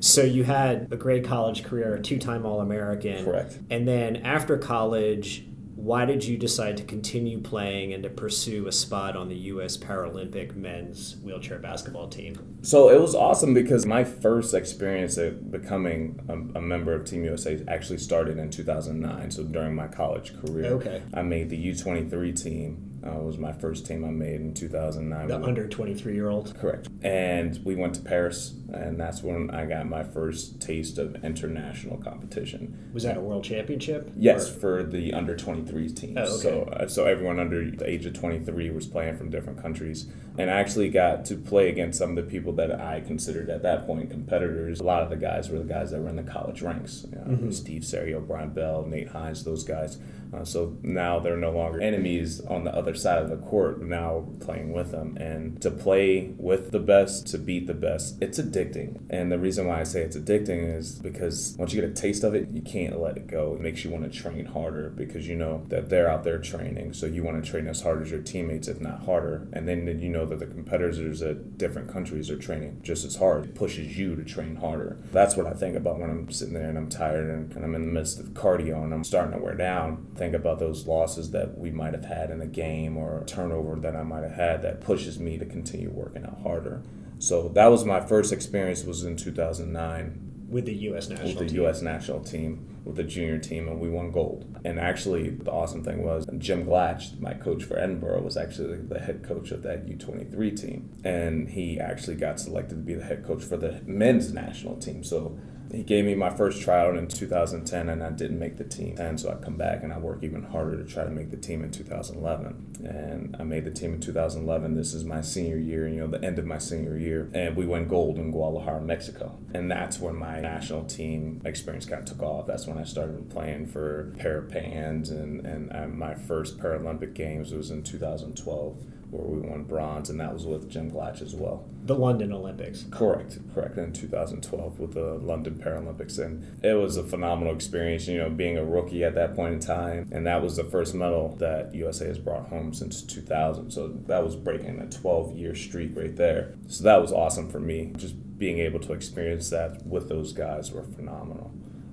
So 0.00 0.22
you 0.22 0.44
had 0.44 0.88
a 0.90 0.96
great 0.96 1.24
college 1.24 1.64
career, 1.64 1.94
a 1.94 2.02
two-time 2.02 2.44
All-American. 2.44 3.24
Correct. 3.24 3.58
And 3.70 3.88
then 3.88 4.16
after 4.16 4.58
college, 4.58 5.45
why 5.76 6.04
did 6.06 6.24
you 6.24 6.36
decide 6.38 6.76
to 6.78 6.82
continue 6.82 7.38
playing 7.40 7.92
and 7.92 8.02
to 8.02 8.08
pursue 8.08 8.66
a 8.66 8.72
spot 8.72 9.14
on 9.14 9.28
the 9.28 9.36
U.S. 9.36 9.76
Paralympic 9.76 10.56
men's 10.56 11.16
wheelchair 11.22 11.58
basketball 11.58 12.08
team? 12.08 12.58
So 12.62 12.88
it 12.88 13.00
was 13.00 13.14
awesome 13.14 13.52
because 13.54 13.84
my 13.86 14.02
first 14.02 14.54
experience 14.54 15.18
at 15.18 15.50
becoming 15.50 16.18
a, 16.28 16.58
a 16.58 16.60
member 16.62 16.94
of 16.94 17.04
Team 17.04 17.24
USA 17.24 17.62
actually 17.68 17.98
started 17.98 18.38
in 18.38 18.50
2009. 18.50 19.30
So 19.30 19.44
during 19.44 19.74
my 19.74 19.86
college 19.86 20.32
career, 20.40 20.66
Okay. 20.72 21.02
I 21.14 21.22
made 21.22 21.50
the 21.50 21.62
U23 21.72 22.42
team. 22.42 22.92
Uh, 23.06 23.20
was 23.20 23.38
my 23.38 23.52
first 23.52 23.86
team 23.86 24.04
I 24.04 24.10
made 24.10 24.40
in 24.40 24.52
2009. 24.52 25.28
The 25.28 25.38
We- 25.38 25.44
under 25.44 25.68
23-year-old. 25.68 26.58
Correct. 26.58 26.88
And 27.02 27.60
we 27.64 27.76
went 27.76 27.94
to 27.94 28.00
Paris, 28.00 28.54
and 28.76 29.00
that's 29.00 29.22
when 29.22 29.50
I 29.50 29.64
got 29.66 29.88
my 29.88 30.02
first 30.04 30.60
taste 30.60 30.98
of 30.98 31.24
international 31.24 31.96
competition. 31.98 32.90
Was 32.92 33.02
that 33.02 33.16
a 33.16 33.20
world 33.20 33.44
championship? 33.44 34.10
Yes, 34.16 34.48
Or- 34.50 34.52
for 34.60 34.82
the 34.84 35.12
under 35.12 35.34
23s 35.36 35.92
team. 35.96 36.14
Oh, 36.16 36.22
okay. 36.22 36.30
So, 36.42 36.62
uh, 36.72 36.86
so 36.88 37.04
everyone 37.06 37.38
under 37.40 37.70
the 37.70 37.88
age 37.88 38.06
of 38.06 38.14
23 38.14 38.70
was 38.70 38.86
playing 38.86 39.16
from 39.16 39.30
different 39.30 39.60
countries, 39.60 40.06
and 40.38 40.50
I 40.50 40.54
actually 40.60 40.90
got 40.90 41.24
to 41.26 41.36
play 41.36 41.68
against 41.68 41.98
some 41.98 42.10
of 42.10 42.16
the 42.16 42.30
people 42.30 42.52
that 42.54 42.70
I 42.80 43.00
considered 43.00 43.48
at 43.50 43.62
that 43.62 43.86
point 43.86 44.10
competitors. 44.10 44.80
A 44.80 44.84
lot 44.84 45.02
of 45.02 45.10
the 45.10 45.16
guys 45.16 45.48
were 45.50 45.58
the 45.58 45.64
guys 45.64 45.90
that 45.90 46.00
were 46.00 46.08
in 46.08 46.16
the 46.16 46.22
college 46.22 46.62
ranks. 46.62 47.06
You 47.10 47.16
know, 47.18 47.22
Mm-hmm. 47.26 47.50
Steve 47.50 47.84
Serio, 47.84 48.20
Brian 48.20 48.50
Bell, 48.50 48.84
Nate 48.86 49.08
Hinze, 49.12 49.44
those 49.44 49.64
guys. 49.64 49.98
Uh, 50.34 50.44
so 50.44 50.76
now 50.82 51.18
they're 51.20 51.36
no 51.36 51.52
longer 51.52 51.80
enemies 51.80 52.40
on 52.46 52.64
the 52.64 52.74
other 52.74 52.94
side 52.94 53.22
of 53.22 53.30
the 53.30 53.36
court. 53.36 53.80
Now 53.80 54.26
playing 54.40 54.72
with 54.72 54.90
them, 54.90 55.16
and 55.18 55.60
to 55.62 55.70
play 55.70 56.32
with 56.36 56.72
the 56.72 56.80
best, 56.80 57.26
to 57.28 57.38
beat 57.38 57.66
the 57.66 57.74
best, 57.74 58.16
it's 58.20 58.38
addicting. 58.38 58.65
Addicting. 58.66 59.00
And 59.10 59.30
the 59.30 59.38
reason 59.38 59.66
why 59.66 59.80
I 59.80 59.84
say 59.84 60.02
it's 60.02 60.16
addicting 60.16 60.76
is 60.76 60.98
because 60.98 61.54
once 61.58 61.72
you 61.72 61.80
get 61.80 61.90
a 61.90 61.94
taste 61.94 62.24
of 62.24 62.34
it, 62.34 62.48
you 62.50 62.62
can't 62.62 63.00
let 63.00 63.16
it 63.16 63.26
go. 63.26 63.54
It 63.54 63.60
makes 63.60 63.84
you 63.84 63.90
want 63.90 64.10
to 64.10 64.18
train 64.18 64.44
harder 64.46 64.90
because 64.90 65.26
you 65.26 65.36
know 65.36 65.64
that 65.68 65.88
they're 65.88 66.10
out 66.10 66.24
there 66.24 66.38
training. 66.38 66.92
So 66.92 67.06
you 67.06 67.22
want 67.22 67.42
to 67.42 67.50
train 67.50 67.66
as 67.66 67.82
hard 67.82 68.02
as 68.02 68.10
your 68.10 68.22
teammates, 68.22 68.68
if 68.68 68.80
not 68.80 69.04
harder. 69.04 69.48
And 69.52 69.68
then 69.68 69.86
you 70.00 70.08
know 70.08 70.26
that 70.26 70.38
the 70.38 70.46
competitors 70.46 71.22
at 71.22 71.58
different 71.58 71.92
countries 71.92 72.30
are 72.30 72.38
training 72.38 72.80
just 72.82 73.04
as 73.04 73.16
hard. 73.16 73.44
It 73.44 73.54
pushes 73.54 73.96
you 73.98 74.16
to 74.16 74.24
train 74.24 74.56
harder. 74.56 74.98
That's 75.12 75.36
what 75.36 75.46
I 75.46 75.52
think 75.52 75.76
about 75.76 75.98
when 75.98 76.10
I'm 76.10 76.30
sitting 76.30 76.54
there 76.54 76.68
and 76.68 76.78
I'm 76.78 76.88
tired 76.88 77.30
and 77.30 77.64
I'm 77.64 77.74
in 77.74 77.86
the 77.86 77.92
midst 77.92 78.20
of 78.20 78.28
cardio 78.28 78.82
and 78.82 78.92
I'm 78.92 79.04
starting 79.04 79.32
to 79.32 79.42
wear 79.42 79.54
down. 79.54 80.06
Think 80.16 80.34
about 80.34 80.58
those 80.58 80.86
losses 80.86 81.30
that 81.30 81.58
we 81.58 81.70
might 81.70 81.94
have 81.94 82.04
had 82.04 82.30
in 82.30 82.40
a 82.40 82.46
game 82.46 82.96
or 82.96 83.20
a 83.20 83.24
turnover 83.24 83.76
that 83.76 83.96
I 83.96 84.02
might 84.02 84.22
have 84.22 84.32
had 84.32 84.62
that 84.62 84.80
pushes 84.80 85.18
me 85.18 85.38
to 85.38 85.44
continue 85.44 85.90
working 85.90 86.24
out 86.24 86.40
harder. 86.42 86.82
So 87.18 87.48
that 87.48 87.66
was 87.66 87.84
my 87.84 88.00
first 88.00 88.32
experience 88.32 88.84
was 88.84 89.04
in 89.04 89.16
2009 89.16 90.26
with 90.48 90.66
the 90.66 90.74
U.S. 90.74 91.08
national 91.08 91.28
with 91.28 91.38
the 91.38 91.46
team. 91.46 91.56
U.S. 91.62 91.82
national 91.82 92.20
team 92.20 92.76
with 92.84 92.96
the 92.96 93.02
junior 93.02 93.38
team, 93.38 93.66
and 93.66 93.80
we 93.80 93.88
won 93.88 94.12
gold. 94.12 94.60
And 94.64 94.78
actually, 94.78 95.30
the 95.30 95.50
awesome 95.50 95.82
thing 95.82 96.04
was 96.04 96.24
Jim 96.38 96.64
Glatch, 96.64 97.18
my 97.20 97.34
coach 97.34 97.64
for 97.64 97.74
Edinboro, 97.74 98.22
was 98.22 98.36
actually 98.36 98.76
the 98.76 99.00
head 99.00 99.24
coach 99.24 99.50
of 99.50 99.62
that 99.64 99.86
U23 99.86 100.60
team, 100.60 100.90
and 101.04 101.48
he 101.48 101.80
actually 101.80 102.16
got 102.16 102.38
selected 102.38 102.76
to 102.76 102.80
be 102.82 102.94
the 102.94 103.04
head 103.04 103.24
coach 103.26 103.42
for 103.42 103.56
the 103.56 103.80
men's 103.86 104.32
national 104.32 104.76
team. 104.76 105.02
So 105.02 105.36
he 105.72 105.82
gave 105.82 106.04
me 106.04 106.14
my 106.14 106.30
first 106.30 106.62
tryout 106.62 106.96
in 106.96 107.08
2010 107.08 107.88
and 107.88 108.02
I 108.02 108.10
didn't 108.10 108.38
make 108.38 108.56
the 108.56 108.64
team. 108.64 108.96
And 108.98 109.18
so 109.18 109.30
I 109.30 109.34
come 109.34 109.56
back 109.56 109.82
and 109.82 109.92
I 109.92 109.98
work 109.98 110.22
even 110.22 110.44
harder 110.44 110.76
to 110.76 110.84
try 110.84 111.04
to 111.04 111.10
make 111.10 111.30
the 111.30 111.36
team 111.36 111.64
in 111.64 111.70
2011. 111.70 112.84
And 112.84 113.36
I 113.38 113.42
made 113.42 113.64
the 113.64 113.70
team 113.70 113.94
in 113.94 114.00
2011. 114.00 114.74
This 114.74 114.94
is 114.94 115.04
my 115.04 115.20
senior 115.20 115.58
year, 115.58 115.88
you 115.88 116.00
know, 116.00 116.06
the 116.06 116.22
end 116.24 116.38
of 116.38 116.46
my 116.46 116.58
senior 116.58 116.96
year. 116.96 117.30
And 117.34 117.56
we 117.56 117.66
went 117.66 117.88
gold 117.88 118.16
in 118.18 118.30
Guadalajara, 118.30 118.80
Mexico. 118.80 119.36
And 119.54 119.70
that's 119.70 119.98
when 119.98 120.16
my 120.16 120.40
national 120.40 120.84
team 120.84 121.42
experience 121.44 121.86
kind 121.86 122.02
of 122.02 122.08
took 122.08 122.22
off. 122.22 122.46
That's 122.46 122.66
when 122.66 122.78
I 122.78 122.84
started 122.84 123.28
playing 123.30 123.66
for 123.66 124.14
Parapans 124.18 125.10
and, 125.10 125.44
and 125.44 125.72
I, 125.72 125.86
my 125.86 126.14
first 126.14 126.58
Paralympic 126.58 127.14
Games 127.14 127.52
was 127.52 127.70
in 127.70 127.82
2012 127.82 128.76
where 129.10 129.26
we 129.26 129.48
won 129.48 129.64
bronze, 129.64 130.10
and 130.10 130.18
that 130.20 130.32
was 130.32 130.46
with 130.46 130.68
Jim 130.68 130.90
Glatch 130.90 131.22
as 131.22 131.34
well. 131.34 131.68
The 131.84 131.94
London 131.94 132.32
Olympics. 132.32 132.84
Correct, 132.90 133.38
correct. 133.54 133.78
In 133.78 133.92
2012 133.92 134.80
with 134.80 134.94
the 134.94 135.14
London 135.14 135.54
Paralympics, 135.54 136.18
and 136.18 136.64
it 136.64 136.74
was 136.74 136.96
a 136.96 137.04
phenomenal 137.04 137.54
experience. 137.54 138.08
You 138.08 138.18
know, 138.18 138.30
being 138.30 138.58
a 138.58 138.64
rookie 138.64 139.04
at 139.04 139.14
that 139.14 139.36
point 139.36 139.54
in 139.54 139.60
time, 139.60 140.08
and 140.12 140.26
that 140.26 140.42
was 140.42 140.56
the 140.56 140.64
first 140.64 140.94
medal 140.94 141.36
that 141.38 141.74
USA 141.74 142.06
has 142.06 142.18
brought 142.18 142.48
home 142.48 142.74
since 142.74 143.02
2000. 143.02 143.70
So 143.70 143.88
that 144.06 144.24
was 144.24 144.36
breaking 144.36 144.80
a 144.80 144.84
12-year 144.84 145.54
streak 145.54 145.96
right 145.96 146.16
there. 146.16 146.54
So 146.68 146.84
that 146.84 147.00
was 147.00 147.12
awesome 147.12 147.48
for 147.48 147.60
me. 147.60 147.92
Just 147.96 148.38
being 148.38 148.58
able 148.58 148.80
to 148.80 148.92
experience 148.92 149.50
that 149.50 149.86
with 149.86 150.08
those 150.08 150.32
guys 150.32 150.72
were 150.72 150.82
phenomenal. 150.82 151.52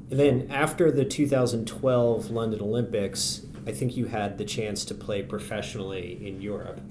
And 0.09 0.19
then 0.19 0.47
after 0.51 0.91
the 0.91 1.05
2012 1.05 2.29
London 2.29 2.61
Olympics, 2.61 3.45
I 3.65 3.71
think 3.71 3.95
you 3.95 4.05
had 4.05 4.37
the 4.37 4.45
chance 4.45 4.83
to 4.85 4.93
play 4.93 5.23
professionally 5.23 6.19
in 6.27 6.41
Europe. 6.41 6.81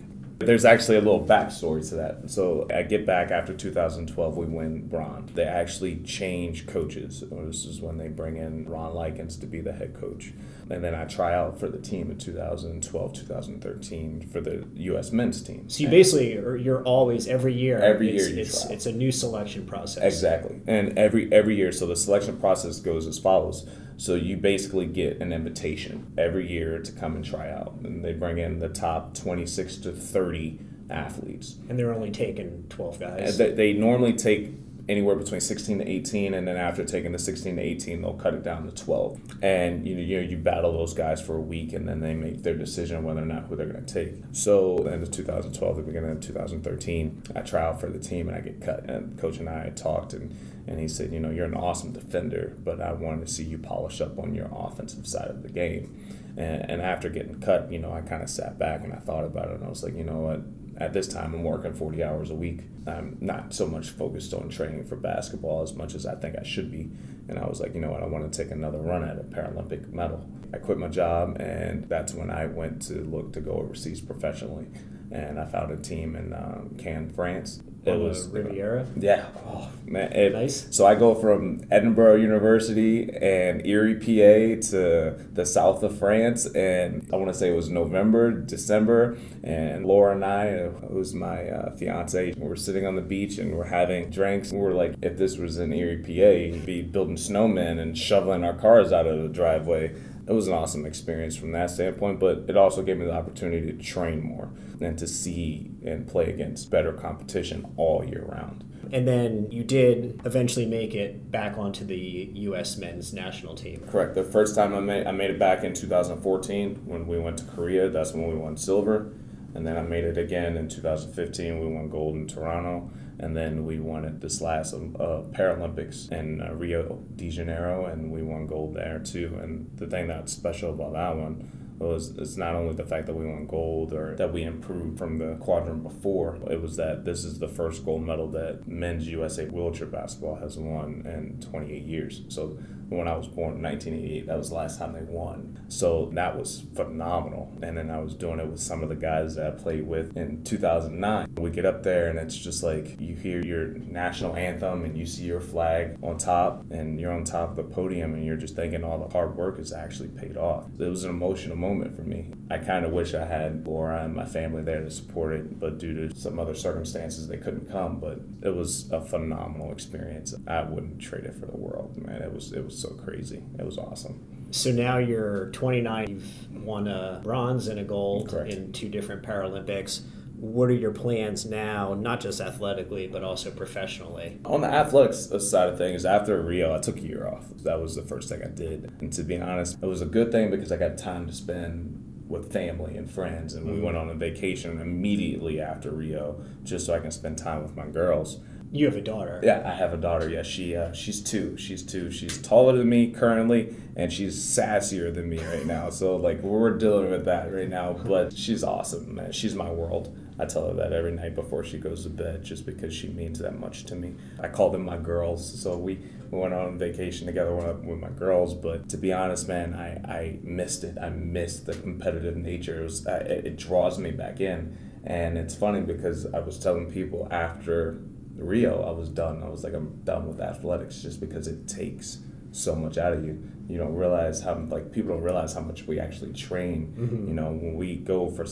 There's 0.47 0.65
actually 0.65 0.97
a 0.97 1.01
little 1.01 1.25
backstory 1.25 1.87
to 1.89 1.95
that. 1.97 2.31
So 2.31 2.67
I 2.75 2.83
get 2.83 3.07
back 3.07 3.31
after 3.31 3.55
2012, 3.55 4.37
we 4.37 4.47
win 4.47 4.89
bronze. 4.89 5.33
They 5.33 5.45
actually 5.45 5.97
change 6.03 6.67
coaches. 6.67 7.25
This 7.31 7.65
is 7.65 7.81
when 7.81 7.99
they 7.99 8.09
bring 8.09 8.37
in 8.37 8.69
Ron 8.69 8.93
Lykins 8.93 9.41
to 9.41 9.47
be 9.47 9.61
the 9.61 9.73
head 9.73 9.95
coach. 9.95 10.33
And 10.71 10.83
then 10.83 10.95
I 10.95 11.05
try 11.05 11.35
out 11.35 11.59
for 11.59 11.69
the 11.69 11.79
team 11.79 12.11
in 12.11 12.19
2012, 12.19 13.13
2013 13.13 14.29
for 14.29 14.41
the 14.41 14.67
U.S. 14.75 15.13
men's 15.13 15.43
team. 15.43 15.69
So 15.69 15.83
you 15.83 15.89
basically, 15.89 16.33
you're 16.33 16.83
always 16.85 17.29
every 17.29 17.55
year. 17.55 17.79
Every 17.79 18.17
it's, 18.17 18.29
year 18.29 18.39
it's 18.39 18.65
it's 18.67 18.87
a 18.87 18.93
new 18.93 19.13
selection 19.13 19.67
process. 19.67 20.03
Exactly. 20.03 20.61
And 20.67 20.99
every 20.99 21.33
every 21.33 21.57
year, 21.57 21.73
so 21.73 21.87
the 21.87 21.97
selection 21.97 22.39
process 22.39 22.81
goes 22.81 23.07
as 23.07 23.19
follows. 23.19 23.69
So 24.03 24.17
you 24.17 24.37
basically 24.37 24.87
get 24.87 25.21
an 25.21 25.33
invitation 25.33 26.13
every 26.19 26.51
year 26.51 26.81
to 26.81 26.91
come 26.91 27.15
and 27.15 27.25
try 27.25 27.49
out, 27.49 27.75
and 27.85 28.05
they 28.05 28.13
bring 28.13 28.39
in 28.39 28.59
the 28.59 28.69
top 28.69 29.15
26 29.15 29.77
to 29.77 29.93
30 29.93 30.59
athletes. 30.91 31.55
And 31.69 31.79
they're 31.79 31.95
only 31.95 32.11
taking 32.11 32.65
12 32.69 32.99
guys. 32.99 33.39
They, 33.39 33.53
they 33.53 33.73
normally 33.75 34.15
take 34.15 34.55
anywhere 34.89 35.15
between 35.15 35.41
16 35.41 35.79
to 35.79 35.89
18 35.89 36.35
and 36.35 36.47
then 36.47 36.57
after 36.57 36.85
taking 36.85 37.13
the 37.13 37.19
16 37.19 37.57
to 37.57 37.63
18 37.63 38.03
they'll 38.03 38.15
cut 38.15 38.35
it 38.35 38.43
down 38.43 38.65
to 38.65 38.85
12 38.85 39.21
and 39.43 39.87
you 39.87 39.95
know 39.95 40.01
you, 40.01 40.21
know, 40.21 40.29
you 40.29 40.37
battle 40.37 40.73
those 40.73 40.93
guys 40.93 41.21
for 41.21 41.37
a 41.37 41.41
week 41.41 41.73
and 41.73 41.89
then 41.89 42.01
they 42.01 42.15
make 42.15 42.43
their 42.43 42.55
decision 42.55 43.05
whether 43.05 43.23
or 43.23 43.27
not 43.27 43.45
who 43.45 43.57
they're 43.57 43.67
going 43.67 43.85
to 43.85 43.95
take. 43.95 44.15
So 44.33 44.79
the 44.79 45.07
2012 45.07 45.77
the 45.77 45.83
beginning 45.83 46.11
of 46.11 46.21
2013 46.21 47.23
i 47.37 47.41
try 47.41 47.63
out 47.63 47.81
for 47.81 47.89
the 47.89 47.99
team 47.99 48.29
and 48.29 48.37
i 48.37 48.41
get 48.41 48.61
cut. 48.61 48.89
And 48.91 49.19
coach 49.19 49.39
and 49.39 49.49
i 49.49 49.71
talked 49.71 50.15
and 50.15 50.37
and 50.67 50.81
he 50.81 50.89
said 50.89 51.13
you 51.13 51.21
know 51.21 51.31
you're 51.31 51.47
an 51.47 51.55
awesome 51.55 51.93
defender 51.93 52.57
but 52.65 52.81
i 52.81 52.93
wanted 52.93 53.27
to 53.27 53.33
see 53.33 53.45
you 53.45 53.59
polish 53.59 54.01
up 54.01 54.19
on 54.19 54.35
your 54.35 54.49
offensive 54.53 55.07
side 55.07 55.29
of 55.29 55.43
the 55.43 55.49
game. 55.49 55.97
And, 56.37 56.71
and 56.71 56.83
after 56.83 57.09
getting 57.09 57.41
cut 57.41 57.71
you 57.71 57.79
know 57.79 57.93
i 57.93 58.01
kind 58.01 58.23
of 58.23 58.31
sat 58.31 58.59
back 58.59 58.83
and 58.83 58.93
i 58.93 58.97
thought 58.97 59.25
about 59.25 59.49
it 59.49 59.57
and 59.57 59.65
i 59.65 59.69
was 59.69 59.85
like 59.85 59.95
you 59.95 60.05
know 60.05 60.19
what 60.19 60.41
at 60.83 60.93
this 60.93 61.07
time 61.07 61.33
I'm 61.33 61.45
working 61.45 61.73
40 61.73 62.03
hours 62.03 62.31
a 62.31 62.35
week. 62.35 62.63
I'm 62.89 63.17
not 63.21 63.55
so 63.55 63.67
much 63.69 63.91
focused 63.91 64.35
on 64.35 64.49
training 64.49 64.85
for 64.85 64.97
basketball 64.97 65.63
as 65.63 65.75
much 65.75 65.95
as 65.95 66.05
I 66.05 66.17
think 66.17 66.37
I 66.37 66.43
should 66.43 66.73
be. 66.73 66.91
And 67.29 67.39
I 67.39 67.47
was 67.47 67.61
like, 67.61 67.73
you 67.75 67.81
know 67.81 67.93
what, 67.93 68.03
I 68.03 68.07
want 68.07 68.31
to 68.31 68.43
take 68.43 68.51
another 68.51 68.79
run 68.79 69.05
at 69.05 69.17
a 69.17 69.23
Paralympic 69.23 69.93
medal. 69.93 70.29
I 70.53 70.59
quit 70.59 70.79
my 70.79 70.89
job, 70.89 71.41
and 71.41 71.89
that's 71.89 72.15
when 72.15 72.31
I 72.31 72.47
went 72.47 72.83
to 72.83 72.95
look 72.95 73.33
to 73.35 73.41
go 73.41 73.53
overseas 73.53 74.01
professionally. 74.01 74.67
And 75.13 75.39
I 75.39 75.45
found 75.47 75.71
a 75.71 75.77
team 75.77 76.17
in 76.17 76.33
um, 76.33 76.75
Cannes, 76.79 77.13
France. 77.15 77.63
It 77.85 77.99
was 77.99 78.29
Riviera. 78.29 78.87
Yeah, 78.97 79.27
oh, 79.45 79.69
man. 79.85 80.13
It, 80.13 80.33
Nice. 80.33 80.69
So 80.71 80.87
I 80.87 80.95
go 80.95 81.17
from 81.17 81.61
Edinboro 81.65 82.21
University 82.21 83.11
and 83.11 83.67
Erie, 83.67 83.97
PA, 83.97 84.69
to 84.71 85.17
the 85.33 85.45
south 85.45 85.83
of 85.83 85.99
France, 85.99 86.47
and 86.47 87.09
I 87.13 87.17
want 87.17 87.33
to 87.33 87.39
say 87.39 87.51
it 87.51 87.57
was 87.57 87.71
November, 87.71 88.31
December, 88.31 89.19
and 89.43 89.85
Laura 89.85 90.15
and 90.15 90.25
I, 90.25 90.69
who's 90.69 91.13
my 91.13 91.49
uh, 91.49 91.77
fiance, 91.77 92.35
we're 92.37 92.55
sitting 92.55 92.87
on 92.87 92.95
the 92.95 93.03
beach 93.03 93.39
and 93.39 93.57
we're 93.57 93.65
having 93.65 94.11
drinks. 94.11 94.53
We're 94.53 94.75
like, 94.75 94.95
if 95.03 95.17
this 95.19 95.37
was 95.37 95.59
in 95.59 95.73
Erie, 95.73 95.99
PA, 95.99 96.57
we'd 96.57 96.65
be 96.65 96.83
building 96.83 97.17
snowmen 97.17 97.81
and 97.81 97.99
shoveling 97.99 98.45
our 98.45 98.55
cars 98.55 98.93
out 98.93 99.07
of 99.07 99.23
the 99.23 99.29
driveway. 99.29 99.93
It 100.27 100.33
was 100.33 100.47
an 100.47 100.55
awesome 100.55 100.87
experience 100.87 101.37
from 101.37 101.53
that 101.53 101.71
standpoint, 101.71 102.21
but 102.21 102.45
it 102.49 102.57
also 102.57 102.83
gave 102.83 102.97
me 102.97 103.07
the 103.07 103.15
opportunity 103.15 103.73
to 103.73 103.79
train 103.79 104.23
more 104.23 104.51
and 104.81 104.99
to 104.99 105.07
see 105.07 105.71
and 105.85 106.07
play 106.07 106.31
against 106.31 106.71
better 106.71 106.93
competition 106.93 107.73
all 107.77 108.05
year 108.05 108.25
round. 108.29 108.65
And 108.93 109.07
then 109.07 109.51
you 109.51 109.65
did 109.65 110.21
eventually 110.25 110.67
make 110.67 110.95
it 110.95 111.31
back 111.31 111.57
onto 111.57 111.85
the 111.85 112.31
U.S. 112.35 112.77
men's 112.77 113.13
national 113.13 113.55
team. 113.55 113.83
Correct. 113.89 114.15
The 114.15 114.25
first 114.25 114.55
time 114.55 114.75
I 114.75 114.81
made 114.81 115.07
I 115.07 115.13
made 115.13 115.31
it 115.31 115.39
back 115.39 115.65
in 115.65 115.73
2014 115.73 116.83
when 116.85 117.07
we 117.07 117.19
went 117.19 117.39
to 117.39 117.45
Korea. 117.45 117.89
That's 117.89 118.13
when 118.13 118.29
we 118.29 118.35
won 118.35 118.57
silver, 118.57 119.13
and 119.55 119.67
then 119.67 119.77
I 119.77 119.83
made 119.83 120.05
it 120.05 120.19
again 120.19 120.57
in 120.57 120.69
2015. 120.69 121.61
We 121.61 121.67
won 121.75 121.89
gold 121.89 122.17
in 122.17 122.27
Toronto, 122.27 122.91
and 123.23 123.37
then 123.37 123.65
we 123.65 123.79
won 123.79 124.05
at 124.05 124.21
this 124.21 124.41
last 124.41 124.75
uh, 124.75 125.23
Paralympics 125.31 126.11
in 126.11 126.43
uh, 126.43 126.53
Rio 126.53 127.05
de 127.15 127.31
Janeiro, 127.31 127.87
and 127.87 128.11
we 128.11 128.21
won 128.21 128.49
gold 128.49 128.75
there 128.75 128.99
too. 128.99 129.39
And 129.41 129.71
the 129.77 129.87
thing 129.87 130.09
that's 130.09 130.33
special 130.33 130.71
about 130.71 130.95
that 130.95 131.17
one 131.17 131.77
was 131.79 132.17
it's 132.19 132.37
not 132.37 132.55
only 132.55 132.75
the 132.75 132.85
fact 132.85 133.07
that 133.07 133.15
we 133.15 133.25
won 133.25 133.47
gold 133.47 133.93
or 133.93 134.17
that 134.17 134.33
we 134.33 134.43
improved 134.43 134.99
from 134.99 135.19
the 135.19 135.37
quadrant 135.37 135.85
before, 135.85 136.39
it 136.51 136.61
was 136.61 136.77
that 136.77 137.05
this 137.05 137.25
is 137.25 137.39
the 137.39 137.49
first 137.49 137.85
gold 137.85 138.03
medal 138.03 138.29
that 138.29 138.67
men's 138.67 139.07
USA 139.09 139.47
wheelchair 139.47 139.87
basketball 139.87 140.37
has 140.37 140.59
won 140.59 141.05
in 141.07 141.41
28 141.41 141.85
years. 141.85 142.23
So 142.29 142.59
when 142.97 143.09
I 143.09 143.17
was 143.17 143.27
born 143.27 143.57
in 143.57 143.63
1988, 143.63 144.27
that 144.27 144.39
was 144.39 144.51
the 144.51 144.57
last 144.57 144.79
time 144.79 144.93
they 144.93 145.03
won. 145.03 145.65
So 145.69 146.11
that 146.15 146.39
was 146.39 146.65
phenomenal. 146.75 147.53
And 147.63 147.77
then 147.77 147.91
I 147.91 147.99
was 148.01 148.15
doing 148.15 148.41
it 148.41 148.47
with 148.47 148.61
some 148.61 148.83
of 148.83 148.89
the 148.89 148.95
guys 148.95 149.35
that 149.37 149.47
I 149.47 149.51
played 149.51 149.87
with 149.87 150.17
in 150.17 150.45
2009. 150.45 151.35
We 151.39 151.51
get 151.51 151.65
up 151.65 151.83
there 151.83 152.09
and 152.09 152.19
it's 152.19 152.37
just 152.37 152.63
like 152.63 153.01
you 153.01 153.15
hear 153.15 153.45
your 153.45 153.69
national 153.69 154.37
anthem 154.37 154.85
and 154.85 154.97
you 154.97 155.07
see 155.07 155.25
your 155.25 155.41
flag 155.41 155.99
on 156.03 156.19
top 156.19 156.65
and 156.71 157.01
you're 157.01 157.13
on 157.13 157.25
top 157.25 157.51
of 157.51 157.57
the 157.57 157.65
podium 157.65 158.15
and 158.15 158.25
you're 158.25 158.37
just 158.37 158.57
thinking 158.57 158.85
all 158.85 158.99
the 158.99 159.13
hard 159.13 159.37
work 159.37 159.59
has 159.59 159.73
actually 159.73 160.09
paid 160.09 160.37
off. 160.37 160.67
It 160.79 160.89
was 160.89 161.05
an 161.05 161.11
emotional 161.11 161.57
moment 161.57 161.97
for 161.97 162.03
me. 162.03 162.33
I 162.51 162.59
kind 162.59 162.85
of 162.85 162.93
wish 162.93 163.15
I 163.15 163.25
had 163.25 163.67
Laura 163.67 164.05
and 164.05 164.15
my 164.15 164.27
family 164.27 164.63
there 164.63 164.83
to 164.83 164.91
support 164.91 165.33
it, 165.33 165.59
but 165.59 165.79
due 165.79 166.09
to 166.09 166.15
some 166.19 166.39
other 166.39 166.55
circumstances, 166.55 167.29
they 167.29 167.39
couldn't 167.39 167.71
come. 167.71 167.99
But 167.99 168.21
it 168.43 168.55
was 168.55 168.91
a 168.93 169.01
phenomenal 169.01 169.73
experience. 169.73 170.35
I 170.47 170.63
wouldn't 170.63 171.01
trade 171.01 171.25
it 171.25 171.35
for 171.35 171.47
the 171.47 171.57
world, 171.57 171.97
man. 171.97 172.21
It 172.21 172.33
was 172.33 172.53
it 172.53 172.65
was 172.65 172.79
so 172.83 172.91
crazy. 172.91 173.43
It 173.59 173.65
was 173.65 173.79
awesome. 173.79 174.49
So 174.51 174.71
now 174.71 174.99
you're 174.99 175.47
29. 175.53 176.09
You've 176.09 176.65
won 176.65 176.87
a 176.87 177.21
bronze 177.25 177.69
and 177.69 177.81
a 177.81 177.85
gold 177.85 178.29
Correct. 178.29 178.53
in 178.53 178.73
two 178.73 178.89
different 178.89 179.23
Paralympics. 179.23 180.03
What 180.37 180.69
are 180.69 180.75
your 180.75 180.91
plans 180.91 181.47
now, 181.47 181.95
not 181.95 182.21
just 182.21 182.41
athletically, 182.41 183.07
but 183.07 183.23
also 183.23 183.51
professionally? 183.51 184.41
On 184.45 184.61
the 184.61 184.67
athletics 184.67 185.29
side 185.49 185.69
of 185.69 185.79
things, 185.79 186.05
after 186.05 186.43
Rio, 186.43 186.75
I 186.75 186.81
took 186.81 186.97
a 186.97 187.03
year 187.03 187.29
off. 187.29 187.47
That 187.63 187.81
was 187.81 187.95
the 187.95 188.03
first 188.03 188.29
thing 188.29 188.43
I 188.43 188.49
did. 188.49 188.93
And 189.01 189.13
to 189.13 189.23
be 189.23 189.41
honest, 189.41 189.79
it 189.81 189.87
was 189.87 190.03
a 190.03 190.07
good 190.07 190.33
thing 190.33 190.51
because 190.51 190.73
I 190.73 190.77
got 190.77 190.99
time 190.99 191.27
to 191.29 191.33
spend 191.33 192.25
with 192.29 192.53
family 192.53 192.97
and 192.97 193.09
friends. 193.09 193.55
And 193.55 193.67
we 193.67 193.75
mm-hmm. 193.75 193.85
went 193.85 193.97
on 193.97 194.11
a 194.11 194.15
vacation 194.15 194.81
immediately 194.81 195.61
after 195.61 195.91
Rio 195.93 196.45
just 196.65 196.87
so 196.87 196.95
I 196.95 196.99
can 196.99 197.13
spend 197.13 197.39
time 197.39 197.63
with 197.63 197.77
my 197.77 197.87
girls. 197.87 198.41
You 198.75 198.87
have 198.87 198.97
a 198.97 199.03
daughter. 199.03 199.39
Yeah, 199.43 199.63
I 199.67 199.75
have 199.75 199.93
a 199.93 199.99
daughter. 199.99 200.31
Yeah, 200.31 200.43
she 200.43 200.75
uh, 200.75 200.95
she's 200.95 201.23
two. 201.23 201.59
She's 201.59 201.83
two. 201.83 202.11
She's 202.11 202.41
taller 202.41 202.79
than 202.79 202.89
me 202.89 203.11
currently, 203.11 203.77
and 203.97 204.11
she's 204.11 204.35
sassier 204.35 205.13
than 205.15 205.29
me 205.29 205.45
right 205.45 205.67
now. 205.67 205.91
So 205.91 206.17
like 206.17 206.41
we're 206.41 206.79
dealing 206.79 207.11
with 207.11 207.27
that 207.27 207.53
right 207.53 207.69
now. 207.69 207.93
But 207.93 208.35
she's 208.35 208.65
awesome, 208.65 209.15
man. 209.15 209.31
She's 209.31 209.55
my 209.55 209.71
world. 209.71 210.17
I 210.39 210.47
tell 210.47 210.69
her 210.69 210.75
that 210.75 210.95
every 210.95 211.13
night 211.13 211.35
before 211.35 211.63
she 211.65 211.77
goes 211.77 212.05
to 212.05 212.09
bed, 212.09 212.43
just 212.45 212.65
because 212.65 212.95
she 212.95 213.09
means 213.09 213.39
that 213.41 213.61
much 213.61 213.85
to 213.85 213.95
me. 213.95 214.15
I 214.41 214.49
call 214.49 214.71
them 214.71 214.87
my 214.87 214.97
girls. 214.97 215.61
So 215.61 215.77
we, 215.77 215.99
we 216.31 216.39
went 216.39 216.55
on 216.55 216.79
vacation 216.79 217.27
together 217.27 217.55
with 217.55 217.99
my 217.99 218.09
girls. 218.09 218.55
But 218.55 218.89
to 218.89 218.97
be 218.97 219.13
honest, 219.13 219.49
man, 219.49 219.75
I, 219.75 219.97
I 220.11 220.39
missed 220.43 220.83
it. 220.83 220.97
I 220.99 221.11
missed 221.11 221.67
the 221.67 221.75
competitive 221.75 222.37
nature. 222.39 222.81
It, 222.81 222.85
was, 222.85 223.07
it, 223.07 223.47
it 223.47 223.57
draws 223.59 223.99
me 223.99 224.13
back 224.13 224.41
in. 224.41 224.79
And 225.05 225.37
it's 225.37 225.55
funny 225.55 225.83
because 225.83 226.25
I 226.33 226.39
was 226.39 226.59
telling 226.59 226.91
people 226.91 227.29
after 227.31 228.01
Rio, 228.37 228.83
I 228.83 228.91
was 228.91 229.09
done. 229.09 229.43
I 229.43 229.49
was 229.49 229.65
like, 229.65 229.75
I'm 229.75 230.01
done 230.05 230.27
with 230.27 230.41
athletics 230.41 231.03
just 231.03 231.21
because 231.21 231.47
it 231.47 231.69
takes 231.69 232.19
so 232.51 232.75
much 232.75 232.99
out 232.99 233.13
of 233.13 233.25
you. 233.25 233.43
You 233.73 233.79
don't 233.79 233.95
realize 233.95 234.43
how 234.43 234.55
like 234.69 234.93
people 234.93 235.15
don't 235.15 235.23
realize 235.23 235.55
how 235.55 235.61
much 235.61 235.87
we 235.87 235.99
actually 235.99 236.35
train. 236.35 236.95
Mm-hmm. 236.95 237.29
You 237.29 237.35
know, 237.35 237.53
when 237.53 237.75
we 237.75 237.97
go 237.97 238.29
for 238.29 238.45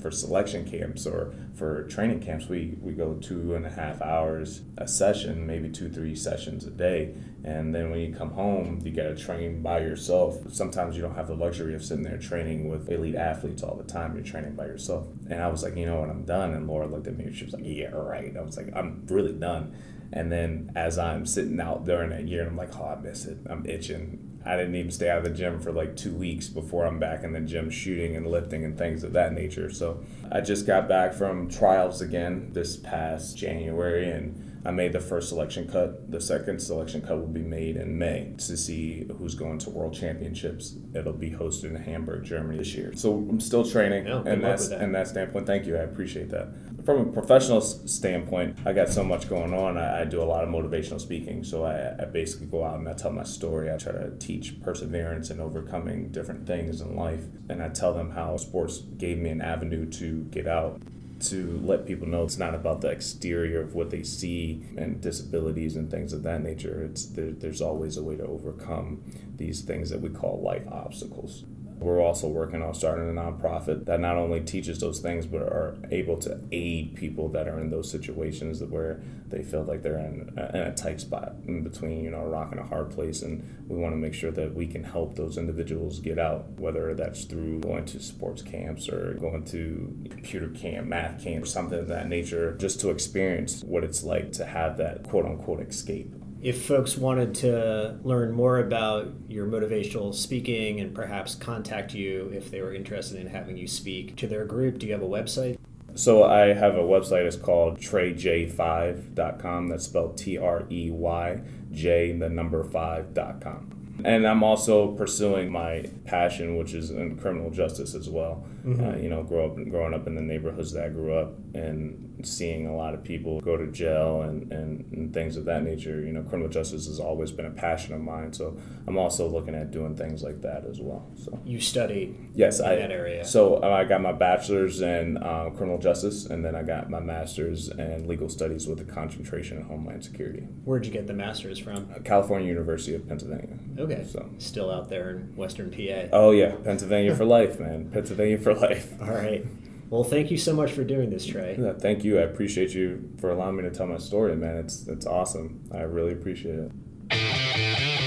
for 0.00 0.12
selection 0.12 0.70
camps 0.70 1.04
or 1.04 1.34
for 1.54 1.82
training 1.88 2.20
camps, 2.20 2.48
we 2.48 2.78
we 2.80 2.92
go 2.92 3.14
two 3.14 3.56
and 3.56 3.66
a 3.66 3.70
half 3.70 4.00
hours 4.00 4.62
a 4.76 4.86
session, 4.86 5.46
maybe 5.46 5.68
two 5.68 5.88
three 5.88 6.14
sessions 6.14 6.64
a 6.64 6.70
day, 6.70 7.12
and 7.44 7.74
then 7.74 7.90
when 7.90 8.00
you 8.00 8.14
come 8.14 8.30
home, 8.30 8.80
you 8.84 8.90
got 8.90 9.04
to 9.04 9.16
train 9.16 9.62
by 9.62 9.78
yourself. 9.80 10.36
Sometimes 10.52 10.96
you 10.96 11.02
don't 11.02 11.14
have 11.14 11.28
the 11.28 11.34
luxury 11.34 11.74
of 11.74 11.84
sitting 11.84 12.04
there 12.04 12.18
training 12.18 12.68
with 12.68 12.90
elite 12.90 13.14
athletes 13.14 13.62
all 13.62 13.76
the 13.76 13.84
time. 13.84 14.14
You're 14.14 14.24
training 14.24 14.54
by 14.54 14.66
yourself. 14.66 15.06
And 15.30 15.42
I 15.42 15.48
was 15.48 15.62
like, 15.62 15.76
you 15.76 15.86
know 15.86 16.00
what, 16.00 16.10
I'm 16.10 16.24
done. 16.24 16.52
And 16.52 16.66
Laura 16.68 16.86
looked 16.86 17.06
at 17.06 17.16
me 17.16 17.24
and 17.24 17.34
she 17.34 17.44
was 17.44 17.54
like, 17.54 17.64
yeah, 17.64 17.90
right. 17.90 18.36
I 18.36 18.42
was 18.42 18.56
like, 18.56 18.68
I'm 18.74 19.06
really 19.08 19.32
done. 19.32 19.76
And 20.12 20.32
then 20.32 20.72
as 20.74 20.98
I'm 20.98 21.26
sitting 21.26 21.60
out 21.60 21.84
during 21.84 22.10
that 22.10 22.26
year, 22.26 22.46
I'm 22.46 22.56
like, 22.56 22.76
oh, 22.78 22.96
I 22.96 23.00
miss 23.00 23.26
it. 23.26 23.38
I'm 23.48 23.64
itching. 23.66 24.37
I 24.48 24.56
didn't 24.56 24.76
even 24.76 24.90
stay 24.90 25.10
out 25.10 25.18
of 25.18 25.24
the 25.24 25.30
gym 25.30 25.60
for 25.60 25.72
like 25.72 25.94
two 25.94 26.14
weeks 26.14 26.48
before 26.48 26.86
I'm 26.86 26.98
back 26.98 27.22
in 27.22 27.34
the 27.34 27.40
gym 27.40 27.68
shooting 27.68 28.16
and 28.16 28.26
lifting 28.26 28.64
and 28.64 28.78
things 28.78 29.04
of 29.04 29.12
that 29.12 29.34
nature. 29.34 29.70
So 29.70 30.02
I 30.32 30.40
just 30.40 30.66
got 30.66 30.88
back 30.88 31.12
from 31.12 31.50
trials 31.50 32.00
again 32.00 32.48
this 32.54 32.76
past 32.76 33.36
January 33.36 34.10
and 34.10 34.57
I 34.64 34.70
made 34.70 34.92
the 34.92 35.00
first 35.00 35.28
selection 35.28 35.68
cut. 35.68 36.10
The 36.10 36.20
second 36.20 36.60
selection 36.60 37.02
cut 37.02 37.18
will 37.18 37.26
be 37.26 37.42
made 37.42 37.76
in 37.76 37.98
May 37.98 38.34
to 38.38 38.56
see 38.56 39.06
who's 39.18 39.34
going 39.34 39.58
to 39.58 39.70
World 39.70 39.94
Championships. 39.94 40.74
It'll 40.94 41.12
be 41.12 41.30
hosted 41.30 41.64
in 41.64 41.76
Hamburg, 41.76 42.24
Germany 42.24 42.58
this 42.58 42.74
year. 42.74 42.92
So 42.94 43.14
I'm 43.14 43.40
still 43.40 43.64
training, 43.64 44.06
yeah, 44.06 44.22
and 44.26 44.42
that's 44.42 44.68
that. 44.68 44.80
and 44.80 44.94
that 44.94 45.08
standpoint. 45.08 45.46
Thank 45.46 45.66
you, 45.66 45.76
I 45.76 45.80
appreciate 45.80 46.30
that. 46.30 46.48
From 46.84 47.08
a 47.08 47.12
professional 47.12 47.60
standpoint, 47.60 48.58
I 48.64 48.72
got 48.72 48.88
so 48.88 49.04
much 49.04 49.28
going 49.28 49.52
on. 49.52 49.76
I, 49.76 50.02
I 50.02 50.04
do 50.04 50.22
a 50.22 50.24
lot 50.24 50.42
of 50.42 50.50
motivational 50.50 51.00
speaking. 51.00 51.44
So 51.44 51.64
I, 51.64 52.02
I 52.02 52.06
basically 52.06 52.46
go 52.46 52.64
out 52.64 52.78
and 52.78 52.88
I 52.88 52.94
tell 52.94 53.12
my 53.12 53.24
story. 53.24 53.72
I 53.72 53.76
try 53.76 53.92
to 53.92 54.10
teach 54.18 54.60
perseverance 54.62 55.30
and 55.30 55.40
overcoming 55.40 56.08
different 56.08 56.46
things 56.46 56.80
in 56.80 56.96
life, 56.96 57.24
and 57.48 57.62
I 57.62 57.68
tell 57.68 57.92
them 57.92 58.10
how 58.10 58.36
sports 58.36 58.78
gave 58.78 59.18
me 59.18 59.30
an 59.30 59.40
avenue 59.42 59.88
to 59.92 60.24
get 60.24 60.46
out 60.46 60.80
to 61.20 61.60
let 61.64 61.86
people 61.86 62.06
know 62.06 62.24
it's 62.24 62.38
not 62.38 62.54
about 62.54 62.80
the 62.80 62.88
exterior 62.88 63.60
of 63.60 63.74
what 63.74 63.90
they 63.90 64.02
see 64.02 64.64
and 64.76 65.00
disabilities 65.00 65.76
and 65.76 65.90
things 65.90 66.12
of 66.12 66.22
that 66.22 66.42
nature. 66.42 66.82
It's 66.84 67.06
there, 67.06 67.32
there's 67.32 67.60
always 67.60 67.96
a 67.96 68.02
way 68.02 68.16
to 68.16 68.26
overcome 68.26 69.02
these 69.36 69.62
things 69.62 69.90
that 69.90 70.00
we 70.00 70.10
call 70.10 70.40
life 70.42 70.66
obstacles. 70.70 71.44
We're 71.80 72.00
also 72.00 72.26
working 72.28 72.62
on 72.62 72.74
starting 72.74 73.08
a 73.08 73.12
nonprofit 73.12 73.84
that 73.84 74.00
not 74.00 74.16
only 74.16 74.40
teaches 74.40 74.80
those 74.80 74.98
things, 74.98 75.26
but 75.26 75.42
are 75.42 75.76
able 75.90 76.16
to 76.18 76.40
aid 76.50 76.96
people 76.96 77.28
that 77.30 77.46
are 77.46 77.60
in 77.60 77.70
those 77.70 77.90
situations 77.90 78.62
where 78.62 79.00
they 79.28 79.42
feel 79.42 79.62
like 79.62 79.82
they're 79.82 79.98
in 79.98 80.32
a, 80.36 80.56
in 80.56 80.62
a 80.62 80.74
tight 80.74 81.00
spot 81.00 81.34
in 81.46 81.62
between, 81.62 82.02
you 82.02 82.10
know, 82.10 82.20
a 82.20 82.28
rock 82.28 82.50
and 82.50 82.60
a 82.60 82.64
hard 82.64 82.90
place. 82.90 83.22
And 83.22 83.64
we 83.68 83.76
want 83.76 83.92
to 83.92 83.96
make 83.96 84.14
sure 84.14 84.32
that 84.32 84.54
we 84.54 84.66
can 84.66 84.82
help 84.82 85.14
those 85.14 85.38
individuals 85.38 86.00
get 86.00 86.18
out, 86.18 86.50
whether 86.58 86.94
that's 86.94 87.24
through 87.24 87.60
going 87.60 87.84
to 87.86 88.00
sports 88.00 88.42
camps 88.42 88.88
or 88.88 89.14
going 89.14 89.44
to 89.46 89.96
computer 90.10 90.48
camp, 90.48 90.88
math 90.88 91.22
camp, 91.22 91.46
something 91.46 91.78
of 91.78 91.88
that 91.88 92.08
nature, 92.08 92.56
just 92.58 92.80
to 92.80 92.90
experience 92.90 93.62
what 93.62 93.84
it's 93.84 94.02
like 94.02 94.32
to 94.32 94.46
have 94.46 94.76
that 94.78 95.08
quote 95.08 95.26
unquote 95.26 95.60
escape 95.60 96.12
if 96.40 96.66
folks 96.66 96.96
wanted 96.96 97.34
to 97.34 97.98
learn 98.02 98.32
more 98.32 98.58
about 98.58 99.12
your 99.28 99.46
motivational 99.46 100.14
speaking 100.14 100.80
and 100.80 100.94
perhaps 100.94 101.34
contact 101.34 101.94
you 101.94 102.30
if 102.32 102.50
they 102.50 102.60
were 102.60 102.72
interested 102.72 103.20
in 103.20 103.26
having 103.26 103.56
you 103.56 103.66
speak 103.66 104.16
to 104.16 104.26
their 104.26 104.44
group, 104.44 104.78
do 104.78 104.86
you 104.86 104.92
have 104.92 105.02
a 105.02 105.06
website? 105.06 105.58
So 105.94 106.22
I 106.22 106.52
have 106.52 106.76
a 106.76 106.82
website. 106.82 107.26
It's 107.26 107.34
called 107.34 107.80
treyj5.com. 107.80 109.68
That's 109.68 109.84
spelled 109.84 110.16
T 110.16 110.38
R 110.38 110.64
E 110.70 110.90
Y 110.92 111.40
J, 111.72 112.12
the 112.12 112.28
number 112.28 112.62
5.com. 112.62 114.02
And 114.04 114.24
I'm 114.24 114.44
also 114.44 114.92
pursuing 114.92 115.50
my 115.50 115.90
passion, 116.04 116.56
which 116.56 116.72
is 116.72 116.90
in 116.90 117.16
criminal 117.16 117.50
justice 117.50 117.96
as 117.96 118.08
well. 118.08 118.44
Mm-hmm. 118.68 118.84
Uh, 118.84 118.96
you 118.96 119.08
know, 119.08 119.22
grow 119.22 119.46
up 119.46 119.54
growing 119.70 119.94
up 119.94 120.06
in 120.06 120.14
the 120.14 120.20
neighborhoods 120.20 120.72
that 120.72 120.84
I 120.84 120.88
grew 120.90 121.14
up 121.14 121.32
and 121.54 122.08
seeing 122.22 122.66
a 122.66 122.76
lot 122.76 122.94
of 122.94 123.02
people 123.04 123.40
go 123.40 123.56
to 123.56 123.66
jail 123.68 124.22
and, 124.22 124.52
and, 124.52 124.92
and, 124.92 125.14
things 125.14 125.36
of 125.36 125.44
that 125.46 125.62
nature. 125.62 126.00
You 126.00 126.12
know, 126.12 126.22
criminal 126.22 126.50
justice 126.50 126.86
has 126.86 127.00
always 127.00 127.30
been 127.30 127.46
a 127.46 127.50
passion 127.50 127.94
of 127.94 128.00
mine. 128.00 128.32
So 128.32 128.58
I'm 128.86 128.98
also 128.98 129.28
looking 129.28 129.54
at 129.54 129.70
doing 129.70 129.96
things 129.96 130.22
like 130.22 130.42
that 130.42 130.64
as 130.68 130.80
well. 130.80 131.10
So 131.16 131.40
you 131.44 131.60
studied 131.60 132.14
yes, 132.34 132.60
in 132.60 132.66
I, 132.66 132.76
that 132.76 132.90
area. 132.90 133.24
So 133.24 133.56
uh, 133.62 133.70
I 133.70 133.84
got 133.84 134.02
my 134.02 134.12
bachelor's 134.12 134.82
in 134.82 135.16
uh, 135.16 135.50
criminal 135.56 135.78
justice, 135.78 136.26
and 136.26 136.44
then 136.44 136.54
I 136.54 136.62
got 136.62 136.90
my 136.90 137.00
master's 137.00 137.68
in 137.68 138.06
legal 138.06 138.28
studies 138.28 138.66
with 138.66 138.80
a 138.80 138.84
concentration 138.84 139.58
in 139.58 139.64
homeland 139.64 140.04
security. 140.04 140.40
Where'd 140.64 140.84
you 140.84 140.92
get 140.92 141.06
the 141.06 141.14
master's 141.14 141.58
from? 141.58 141.88
Uh, 141.94 142.00
California 142.00 142.48
University 142.48 142.94
of 142.94 143.08
Pennsylvania. 143.08 143.58
Okay. 143.78 144.06
So 144.10 144.28
still 144.38 144.70
out 144.70 144.88
there 144.88 145.10
in 145.10 145.36
Western 145.36 145.70
PA. 145.70 146.08
Oh 146.12 146.32
yeah, 146.32 146.56
Pennsylvania 146.64 147.14
for 147.14 147.24
life, 147.24 147.58
man. 147.60 147.90
Pennsylvania 147.90 148.38
for 148.38 148.57
life. 148.60 148.92
All 149.00 149.08
right. 149.08 149.44
Well, 149.90 150.04
thank 150.04 150.30
you 150.30 150.36
so 150.36 150.54
much 150.54 150.72
for 150.72 150.84
doing 150.84 151.10
this, 151.10 151.24
Trey. 151.24 151.56
Yeah, 151.58 151.72
thank 151.72 152.04
you. 152.04 152.18
I 152.18 152.22
appreciate 152.22 152.74
you 152.74 153.10
for 153.20 153.30
allowing 153.30 153.56
me 153.56 153.62
to 153.62 153.70
tell 153.70 153.86
my 153.86 153.98
story, 153.98 154.36
man. 154.36 154.56
It's 154.58 154.86
it's 154.86 155.06
awesome. 155.06 155.62
I 155.72 155.82
really 155.82 156.12
appreciate 156.12 156.70
it. 157.10 158.04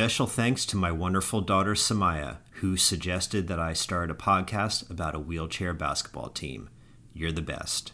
Special 0.00 0.26
thanks 0.26 0.64
to 0.64 0.78
my 0.78 0.90
wonderful 0.90 1.42
daughter 1.42 1.74
Samaya, 1.74 2.38
who 2.52 2.78
suggested 2.78 3.48
that 3.48 3.60
I 3.60 3.74
start 3.74 4.10
a 4.10 4.14
podcast 4.14 4.88
about 4.88 5.14
a 5.14 5.18
wheelchair 5.18 5.74
basketball 5.74 6.30
team. 6.30 6.70
You're 7.12 7.32
the 7.32 7.42
best. 7.42 7.92